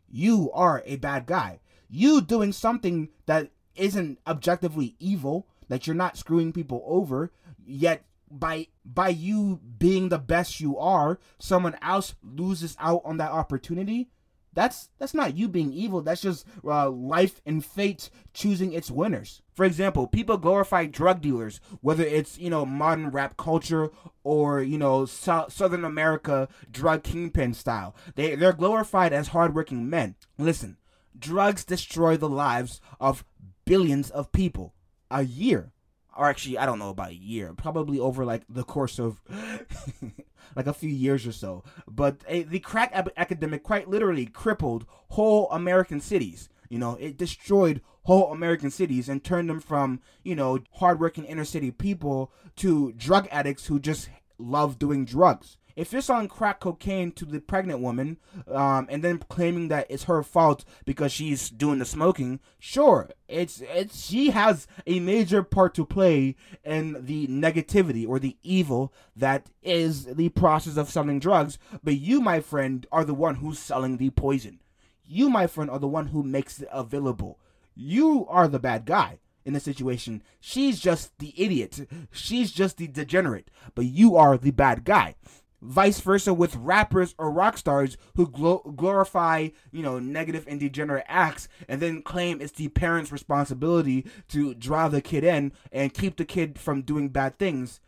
you 0.09 0.51
are 0.53 0.83
a 0.85 0.97
bad 0.97 1.25
guy. 1.25 1.59
You 1.89 2.21
doing 2.21 2.51
something 2.51 3.09
that 3.25 3.51
isn't 3.75 4.19
objectively 4.27 4.95
evil, 4.99 5.47
that 5.69 5.87
you're 5.87 5.95
not 5.95 6.17
screwing 6.17 6.51
people 6.53 6.83
over, 6.85 7.31
yet 7.65 8.03
by 8.29 8.67
by 8.83 9.09
you 9.09 9.61
being 9.77 10.09
the 10.09 10.17
best 10.17 10.59
you 10.59 10.77
are, 10.77 11.19
someone 11.39 11.77
else 11.81 12.15
loses 12.23 12.75
out 12.79 13.01
on 13.05 13.17
that 13.17 13.31
opportunity. 13.31 14.09
That's 14.57 14.89
that's 14.97 15.13
not 15.13 15.37
you 15.37 15.47
being 15.47 15.71
evil. 15.71 16.01
That's 16.01 16.21
just 16.21 16.43
uh, 16.65 16.89
life 16.89 17.41
and 17.45 17.63
fate 17.63 18.09
choosing 18.33 18.73
its 18.73 18.89
winners. 18.89 19.43
For 19.53 19.63
example, 19.65 20.07
people 20.07 20.37
glorify 20.37 20.87
drug 20.87 21.21
dealers, 21.21 21.61
whether 21.81 22.03
it's 22.03 22.39
you 22.39 22.49
know 22.49 22.65
modern 22.65 23.11
rap 23.11 23.37
culture 23.37 23.91
or 24.23 24.63
you 24.63 24.79
know 24.79 25.05
so- 25.05 25.45
Southern 25.47 25.85
America 25.85 26.49
drug 26.71 27.03
kingpin 27.03 27.53
style. 27.53 27.95
They 28.15 28.33
they're 28.33 28.51
glorified 28.51 29.13
as 29.13 29.27
hardworking 29.27 29.91
men. 29.91 30.15
Listen, 30.39 30.77
drugs 31.15 31.63
destroy 31.63 32.17
the 32.17 32.27
lives 32.27 32.81
of 32.99 33.23
billions 33.63 34.09
of 34.09 34.31
people 34.31 34.73
a 35.11 35.21
year 35.21 35.71
or 36.17 36.27
actually 36.27 36.57
I 36.57 36.65
don't 36.65 36.79
know 36.79 36.89
about 36.89 37.11
a 37.11 37.15
year, 37.15 37.53
probably 37.53 37.99
over 37.99 38.25
like 38.25 38.43
the 38.49 38.63
course 38.63 38.99
of 38.99 39.21
like 40.55 40.67
a 40.67 40.73
few 40.73 40.89
years 40.89 41.25
or 41.27 41.31
so. 41.31 41.63
But 41.87 42.21
a, 42.27 42.43
the 42.43 42.59
crack 42.59 42.91
ep- 42.93 43.13
epidemic 43.17 43.63
quite 43.63 43.89
literally 43.89 44.25
crippled 44.25 44.85
whole 45.09 45.49
American 45.51 46.01
cities. 46.01 46.49
You 46.69 46.79
know, 46.79 46.95
it 46.99 47.17
destroyed 47.17 47.81
whole 48.03 48.31
American 48.31 48.71
cities 48.71 49.09
and 49.09 49.23
turned 49.23 49.49
them 49.49 49.59
from 49.59 50.01
you 50.23 50.35
know 50.35 50.59
hardworking 50.73 51.25
inner 51.25 51.45
city 51.45 51.71
people 51.71 52.31
to 52.57 52.91
drug 52.93 53.27
addicts 53.31 53.67
who 53.67 53.79
just 53.79 54.09
love 54.37 54.79
doing 54.79 55.05
drugs 55.05 55.57
if 55.77 55.93
you're 55.93 56.01
selling 56.01 56.27
crack 56.27 56.59
cocaine 56.59 57.11
to 57.11 57.23
the 57.23 57.39
pregnant 57.39 57.79
woman 57.81 58.17
um, 58.51 58.87
and 58.89 59.03
then 59.03 59.19
claiming 59.29 59.67
that 59.67 59.85
it's 59.89 60.05
her 60.05 60.23
fault 60.23 60.65
because 60.85 61.11
she's 61.11 61.51
doing 61.51 61.77
the 61.77 61.85
smoking, 61.85 62.39
sure, 62.57 63.11
it's 63.27 63.61
it's 63.61 64.03
she 64.03 64.31
has 64.31 64.65
a 64.87 64.99
major 64.99 65.43
part 65.43 65.75
to 65.75 65.85
play 65.85 66.35
in 66.65 67.05
the 67.05 67.27
negativity 67.27 68.07
or 68.07 68.17
the 68.17 68.35
evil 68.41 68.91
that 69.15 69.51
is 69.61 70.05
the 70.05 70.29
process 70.29 70.77
of 70.77 70.89
selling 70.89 71.19
drugs. 71.19 71.59
But 71.83 71.99
you, 71.99 72.21
my 72.21 72.39
friend, 72.39 72.87
are 72.91 73.05
the 73.05 73.13
one 73.13 73.35
who's 73.35 73.59
selling 73.59 73.97
the 73.97 74.09
poison. 74.09 74.59
You, 75.05 75.29
my 75.29 75.45
friend, 75.45 75.69
are 75.69 75.79
the 75.79 75.87
one 75.87 76.07
who 76.07 76.23
makes 76.23 76.59
it 76.59 76.69
available. 76.71 77.39
You 77.75 78.25
are 78.29 78.47
the 78.47 78.59
bad 78.59 78.85
guy 78.85 79.19
in 79.45 79.53
the 79.53 79.59
situation. 79.59 80.23
She's 80.39 80.79
just 80.79 81.17
the 81.19 81.35
idiot. 81.37 81.87
She's 82.11 82.51
just 82.51 82.77
the 82.77 82.87
degenerate. 82.87 83.51
But 83.75 83.85
you 83.85 84.15
are 84.15 84.37
the 84.37 84.51
bad 84.51 84.83
guy 84.83 85.15
vice 85.61 85.99
versa 85.99 86.33
with 86.33 86.55
rappers 86.55 87.15
or 87.17 87.31
rock 87.31 87.57
stars 87.57 87.97
who 88.15 88.27
glorify 88.27 89.49
you 89.71 89.81
know 89.81 89.99
negative 89.99 90.45
and 90.47 90.59
degenerate 90.59 91.05
acts 91.07 91.47
and 91.67 91.81
then 91.81 92.01
claim 92.01 92.41
it's 92.41 92.53
the 92.53 92.67
parents 92.69 93.11
responsibility 93.11 94.05
to 94.27 94.53
draw 94.53 94.87
the 94.87 95.01
kid 95.01 95.23
in 95.23 95.51
and 95.71 95.93
keep 95.93 96.17
the 96.17 96.25
kid 96.25 96.59
from 96.59 96.81
doing 96.81 97.09
bad 97.09 97.37
things. 97.37 97.79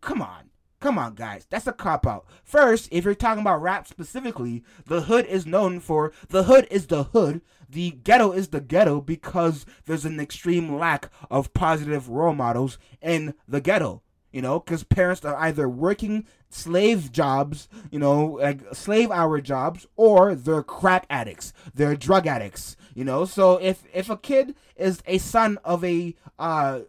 Come 0.00 0.20
on. 0.20 0.50
Come 0.80 0.98
on 0.98 1.14
guys. 1.14 1.46
That's 1.48 1.66
a 1.66 1.72
cop 1.72 2.06
out. 2.06 2.26
First 2.44 2.88
if 2.90 3.04
you're 3.04 3.14
talking 3.14 3.42
about 3.42 3.62
rap 3.62 3.86
specifically 3.86 4.64
the 4.86 5.02
hood 5.02 5.26
is 5.26 5.46
known 5.46 5.80
for 5.80 6.12
the 6.28 6.44
hood 6.44 6.66
is 6.70 6.88
the 6.88 7.04
hood. 7.04 7.40
The 7.68 7.90
ghetto 7.90 8.30
is 8.32 8.48
the 8.48 8.60
ghetto 8.60 9.00
because 9.00 9.66
there's 9.86 10.04
an 10.04 10.20
extreme 10.20 10.76
lack 10.76 11.10
of 11.30 11.52
positive 11.52 12.08
role 12.08 12.34
models 12.34 12.78
in 13.00 13.34
the 13.48 13.60
ghetto 13.60 14.02
you 14.36 14.42
know, 14.42 14.60
because 14.60 14.84
parents 14.84 15.24
are 15.24 15.34
either 15.36 15.66
working 15.66 16.26
slave 16.56 17.12
jobs, 17.12 17.68
you 17.90 17.98
know, 17.98 18.38
like 18.40 18.74
slave 18.74 19.10
hour 19.10 19.40
jobs, 19.40 19.86
or 19.96 20.34
they're 20.34 20.62
crack 20.62 21.06
addicts, 21.10 21.52
they're 21.74 21.96
drug 21.96 22.26
addicts, 22.26 22.76
you 22.94 23.04
know. 23.04 23.24
So 23.24 23.56
if 23.58 23.84
if 23.92 24.08
a 24.08 24.16
kid 24.16 24.54
is 24.76 25.02
a 25.06 25.18
son 25.18 25.58
of 25.64 25.84
a 25.84 26.14
uh, 26.38 26.80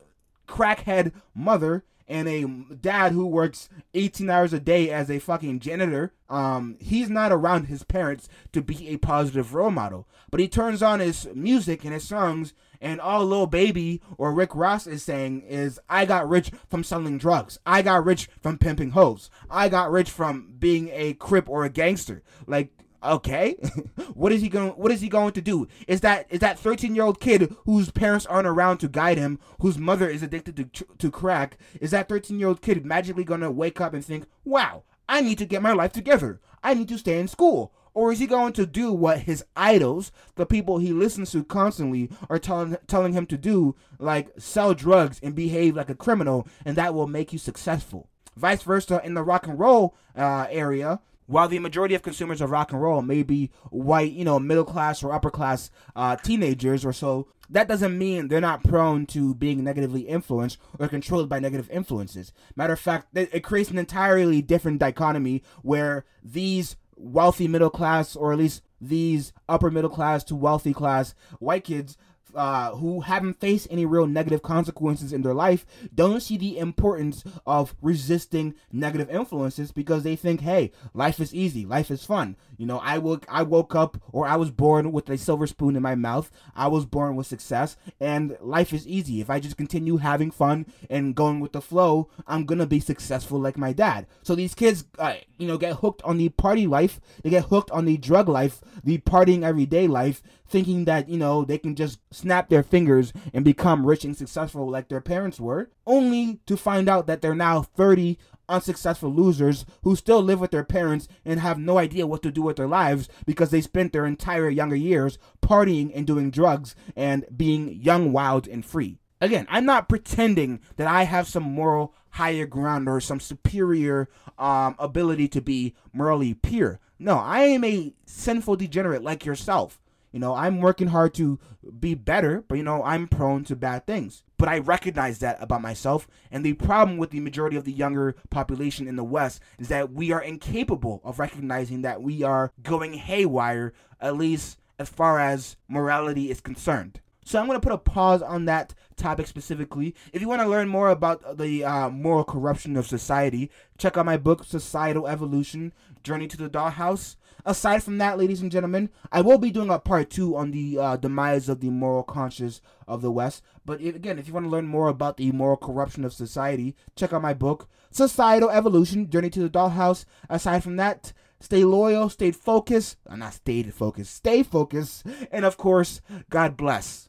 crackhead 0.47 1.11
mother 1.35 1.83
and 2.07 2.27
a 2.27 2.45
dad 2.75 3.11
who 3.11 3.25
works 3.25 3.69
18 3.93 4.29
hours 4.29 4.53
a 4.53 4.59
day 4.59 4.89
as 4.89 5.11
a 5.11 5.19
fucking 5.19 5.59
janitor, 5.59 6.13
um, 6.29 6.77
he's 6.79 7.09
not 7.09 7.33
around 7.33 7.65
his 7.65 7.83
parents 7.83 8.29
to 8.53 8.61
be 8.61 8.87
a 8.87 8.97
positive 8.97 9.53
role 9.53 9.71
model. 9.71 10.07
But 10.31 10.39
he 10.39 10.47
turns 10.47 10.81
on 10.81 11.01
his 11.01 11.27
music 11.35 11.83
and 11.83 11.93
his 11.93 12.07
songs 12.07 12.53
and 12.81 12.99
all 13.01 13.25
Lil 13.25 13.47
Baby 13.47 14.01
or 14.17 14.33
Rick 14.33 14.55
Ross 14.55 14.87
is 14.87 15.03
saying 15.03 15.41
is, 15.41 15.79
I 15.89 16.05
got 16.05 16.27
rich 16.27 16.51
from 16.69 16.83
selling 16.83 17.17
drugs. 17.17 17.59
I 17.65 17.81
got 17.81 18.05
rich 18.05 18.29
from 18.41 18.57
pimping 18.57 18.91
hoes. 18.91 19.29
I 19.49 19.69
got 19.69 19.91
rich 19.91 20.09
from 20.09 20.53
being 20.59 20.89
a 20.93 21.13
crip 21.13 21.49
or 21.49 21.65
a 21.65 21.69
gangster. 21.69 22.23
Like, 22.45 22.71
okay, 23.03 23.53
what 24.13 24.31
is 24.31 24.41
he 24.41 24.49
going? 24.49 24.71
What 24.71 24.91
is 24.91 25.01
he 25.01 25.09
going 25.09 25.33
to 25.33 25.41
do? 25.41 25.67
Is 25.87 26.01
that 26.01 26.27
is 26.29 26.39
that 26.39 26.59
13 26.59 26.95
year 26.95 27.05
old 27.05 27.19
kid 27.19 27.55
whose 27.65 27.91
parents 27.91 28.25
aren't 28.25 28.47
around 28.47 28.79
to 28.79 28.87
guide 28.87 29.17
him, 29.17 29.39
whose 29.59 29.77
mother 29.77 30.09
is 30.09 30.23
addicted 30.23 30.73
to 30.73 30.85
to 30.85 31.11
crack? 31.11 31.57
Is 31.79 31.91
that 31.91 32.09
13 32.09 32.39
year 32.39 32.49
old 32.49 32.61
kid 32.61 32.85
magically 32.85 33.23
going 33.23 33.41
to 33.41 33.51
wake 33.51 33.81
up 33.81 33.93
and 33.93 34.03
think, 34.03 34.25
wow, 34.43 34.83
I 35.07 35.21
need 35.21 35.37
to 35.39 35.45
get 35.45 35.61
my 35.61 35.73
life 35.73 35.91
together. 35.93 36.39
I 36.63 36.73
need 36.73 36.89
to 36.89 36.97
stay 36.97 37.19
in 37.19 37.27
school. 37.27 37.73
Or 37.97 38.11
is 38.11 38.19
he 38.19 38.27
going 38.27 38.53
to 38.53 38.67
do 38.67 38.93
what 38.93 39.21
his 39.21 39.43
idols, 39.55 40.11
the 40.35 40.45
people 40.45 40.77
he 40.77 40.93
listens 40.93 41.31
to 41.31 41.43
constantly, 41.43 42.11
are 42.29 42.37
telling 42.37 42.77
telling 42.85 43.13
him 43.13 43.25
to 43.25 43.39
do, 43.39 43.75
like 43.97 44.29
sell 44.37 44.75
drugs 44.75 45.19
and 45.23 45.33
behave 45.33 45.75
like 45.75 45.89
a 45.89 45.95
criminal, 45.95 46.47
and 46.63 46.75
that 46.75 46.93
will 46.93 47.07
make 47.07 47.33
you 47.33 47.39
successful? 47.39 48.07
Vice 48.35 48.61
versa, 48.61 49.01
in 49.03 49.15
the 49.15 49.23
rock 49.23 49.47
and 49.47 49.57
roll 49.57 49.95
uh, 50.15 50.45
area, 50.51 50.99
while 51.25 51.47
the 51.47 51.57
majority 51.57 51.95
of 51.95 52.03
consumers 52.03 52.39
of 52.39 52.51
rock 52.51 52.71
and 52.71 52.79
roll 52.79 53.01
may 53.01 53.23
be 53.23 53.49
white, 53.71 54.11
you 54.11 54.23
know, 54.23 54.37
middle 54.37 54.63
class 54.63 55.01
or 55.01 55.11
upper 55.11 55.31
class 55.31 55.71
uh, 55.95 56.15
teenagers 56.17 56.85
or 56.85 56.93
so, 56.93 57.27
that 57.49 57.67
doesn't 57.67 57.97
mean 57.97 58.27
they're 58.27 58.39
not 58.39 58.63
prone 58.63 59.07
to 59.07 59.33
being 59.33 59.63
negatively 59.63 60.01
influenced 60.01 60.59
or 60.77 60.87
controlled 60.87 61.29
by 61.29 61.39
negative 61.39 61.67
influences. 61.71 62.31
Matter 62.55 62.73
of 62.73 62.79
fact, 62.79 63.07
it 63.17 63.43
creates 63.43 63.71
an 63.71 63.79
entirely 63.79 64.43
different 64.43 64.77
dichotomy 64.77 65.41
where 65.63 66.05
these 66.23 66.75
wealthy 66.97 67.47
middle 67.47 67.69
class, 67.69 68.15
or 68.15 68.31
at 68.31 68.39
least 68.39 68.61
these 68.81 69.33
upper 69.47 69.71
middle 69.71 69.89
class 69.89 70.23
to 70.25 70.35
wealthy 70.35 70.73
class 70.73 71.15
white 71.39 71.63
kids 71.63 71.97
uh, 72.35 72.71
who 72.75 73.01
haven't 73.01 73.39
faced 73.39 73.67
any 73.71 73.85
real 73.85 74.05
negative 74.05 74.41
consequences 74.41 75.11
in 75.11 75.21
their 75.21 75.33
life 75.33 75.65
don't 75.93 76.21
see 76.21 76.37
the 76.37 76.57
importance 76.57 77.23
of 77.45 77.73
resisting 77.81 78.53
negative 78.71 79.09
influences 79.09 79.71
because 79.71 80.03
they 80.03 80.15
think, 80.15 80.41
hey, 80.41 80.71
life 80.93 81.19
is 81.19 81.33
easy, 81.33 81.65
life 81.65 81.89
is 81.89 82.05
fun. 82.05 82.35
You 82.57 82.65
know, 82.65 82.79
I 82.79 82.97
woke 82.97 83.25
I 83.29 83.43
woke 83.43 83.75
up 83.75 84.01
or 84.11 84.27
I 84.27 84.35
was 84.35 84.51
born 84.51 84.91
with 84.91 85.09
a 85.09 85.17
silver 85.17 85.47
spoon 85.47 85.75
in 85.75 85.81
my 85.83 85.95
mouth. 85.95 86.31
I 86.55 86.67
was 86.67 86.85
born 86.85 87.15
with 87.15 87.27
success, 87.27 87.77
and 87.99 88.35
life 88.41 88.73
is 88.73 88.87
easy. 88.87 89.21
If 89.21 89.29
I 89.29 89.39
just 89.39 89.57
continue 89.57 89.97
having 89.97 90.31
fun 90.31 90.65
and 90.89 91.15
going 91.15 91.39
with 91.39 91.53
the 91.53 91.61
flow, 91.61 92.09
I'm 92.25 92.45
gonna 92.45 92.65
be 92.65 92.79
successful 92.79 93.39
like 93.39 93.57
my 93.57 93.73
dad. 93.73 94.07
So 94.23 94.35
these 94.35 94.55
kids, 94.55 94.85
uh, 94.97 95.15
you 95.37 95.47
know, 95.47 95.57
get 95.57 95.77
hooked 95.77 96.01
on 96.03 96.17
the 96.17 96.29
party 96.29 96.67
life. 96.67 96.99
They 97.23 97.29
get 97.29 97.45
hooked 97.45 97.71
on 97.71 97.85
the 97.85 97.97
drug 97.97 98.27
life, 98.27 98.61
the 98.83 98.97
partying 98.99 99.43
everyday 99.43 99.87
life, 99.87 100.23
thinking 100.47 100.85
that 100.85 101.09
you 101.09 101.17
know 101.17 101.45
they 101.45 101.57
can 101.57 101.75
just 101.75 101.99
snap 102.11 102.49
their 102.49 102.63
fingers 102.63 103.13
and 103.33 103.45
become 103.45 103.85
rich 103.85 104.03
and 104.03 104.17
successful 104.17 104.69
like 104.69 104.89
their 104.89 105.01
parents 105.01 105.39
were, 105.39 105.69
only 105.85 106.39
to 106.47 106.57
find 106.57 106.89
out 106.89 107.07
that 107.07 107.21
they're 107.21 107.35
now 107.35 107.61
30 107.61 108.17
unsuccessful 108.49 109.13
losers 109.13 109.65
who 109.83 109.95
still 109.95 110.21
live 110.21 110.39
with 110.39 110.51
their 110.51 110.63
parents 110.63 111.07
and 111.25 111.39
have 111.39 111.57
no 111.59 111.77
idea 111.77 112.07
what 112.07 112.21
to 112.23 112.31
do 112.31 112.41
with 112.41 112.55
their 112.55 112.67
lives 112.67 113.09
because 113.25 113.51
they 113.51 113.61
spent 113.61 113.93
their 113.93 114.05
entire 114.05 114.49
younger 114.49 114.75
years 114.75 115.17
partying 115.41 115.91
and 115.93 116.07
doing 116.07 116.31
drugs 116.31 116.75
and 116.95 117.25
being 117.35 117.73
young, 117.81 118.11
wild, 118.11 118.47
and 118.47 118.65
free. 118.65 118.99
Again, 119.19 119.47
I'm 119.49 119.65
not 119.65 119.89
pretending 119.89 120.59
that 120.75 120.87
I 120.87 121.03
have 121.03 121.27
some 121.27 121.43
moral 121.43 121.93
higher 122.11 122.45
ground 122.45 122.87
or 122.87 123.01
some 123.01 123.19
superior 123.19 124.09
um, 124.37 124.75
ability 124.77 125.27
to 125.29 125.41
be 125.41 125.75
morally 125.91 126.35
pure. 126.35 126.79
No, 126.99 127.17
I 127.17 127.41
am 127.41 127.63
a 127.63 127.93
sinful 128.05 128.57
degenerate 128.57 129.03
like 129.03 129.25
yourself. 129.25 129.79
You 130.11 130.19
know, 130.19 130.33
I'm 130.33 130.61
working 130.61 130.87
hard 130.87 131.13
to 131.15 131.39
be 131.79 131.95
better, 131.95 132.43
but 132.47 132.57
you 132.57 132.63
know, 132.63 132.83
I'm 132.83 133.07
prone 133.07 133.43
to 133.45 133.55
bad 133.55 133.85
things. 133.85 134.23
But 134.37 134.49
I 134.49 134.59
recognize 134.59 135.19
that 135.19 135.41
about 135.41 135.61
myself. 135.61 136.07
And 136.31 136.45
the 136.45 136.53
problem 136.53 136.97
with 136.97 137.09
the 137.09 137.19
majority 137.19 137.57
of 137.57 137.63
the 137.63 137.71
younger 137.71 138.15
population 138.29 138.87
in 138.87 138.95
the 138.95 139.03
West 139.03 139.41
is 139.57 139.67
that 139.69 139.91
we 139.91 140.11
are 140.11 140.21
incapable 140.21 141.01
of 141.03 141.19
recognizing 141.19 141.81
that 141.81 142.01
we 142.01 142.23
are 142.23 142.51
going 142.61 142.93
haywire, 142.93 143.73
at 143.99 144.15
least 144.15 144.59
as 144.79 144.89
far 144.89 145.19
as 145.19 145.57
morality 145.67 146.29
is 146.29 146.41
concerned. 146.41 147.01
So 147.25 147.39
I'm 147.39 147.47
going 147.47 147.59
to 147.59 147.67
put 147.67 147.73
a 147.73 147.77
pause 147.77 148.21
on 148.21 148.45
that 148.45 148.73
topic 148.95 149.27
specifically. 149.27 149.93
If 150.13 150.21
you 150.21 150.29
want 150.29 150.41
to 150.41 150.47
learn 150.47 150.69
more 150.69 150.89
about 150.89 151.37
the 151.37 151.65
uh, 151.65 151.89
moral 151.89 152.23
corruption 152.23 152.77
of 152.77 152.87
society, 152.87 153.51
check 153.77 153.97
out 153.97 154.05
my 154.05 154.15
book, 154.15 154.45
Societal 154.45 155.07
Evolution 155.07 155.73
Journey 156.03 156.27
to 156.27 156.37
the 156.37 156.49
Dollhouse 156.49 157.17
aside 157.47 157.81
from 157.81 157.97
that, 157.97 158.17
ladies 158.17 158.41
and 158.41 158.51
gentlemen, 158.51 158.89
I 159.11 159.21
will 159.21 159.37
be 159.37 159.51
doing 159.51 159.69
a 159.69 159.79
part 159.79 160.09
two 160.09 160.35
on 160.35 160.51
the 160.51 160.77
uh, 160.77 160.97
demise 160.97 161.49
of 161.49 161.61
the 161.61 161.69
moral 161.69 162.03
conscience 162.03 162.61
of 162.87 163.01
the 163.01 163.11
West. 163.11 163.41
But 163.65 163.81
again, 163.81 164.19
if 164.19 164.27
you 164.27 164.33
want 164.33 164.45
to 164.45 164.49
learn 164.49 164.67
more 164.67 164.89
about 164.89 165.17
the 165.17 165.31
moral 165.31 165.57
corruption 165.57 166.05
of 166.05 166.13
society, 166.13 166.75
check 166.95 167.13
out 167.13 167.21
my 167.21 167.33
book, 167.33 167.67
Societal 167.89 168.49
Evolution 168.49 169.09
Journey 169.09 169.29
to 169.31 169.39
the 169.39 169.49
Dollhouse. 169.49 170.05
Aside 170.29 170.63
from 170.63 170.75
that, 170.75 171.13
stay 171.39 171.63
loyal, 171.63 172.09
stay 172.09 172.31
focused. 172.31 172.97
Uh, 173.07 173.15
not 173.15 173.33
stay 173.33 173.63
focused, 173.63 174.15
stay 174.15 174.43
focused. 174.43 175.05
And 175.31 175.45
of 175.45 175.57
course, 175.57 176.01
God 176.29 176.57
bless. 176.57 177.05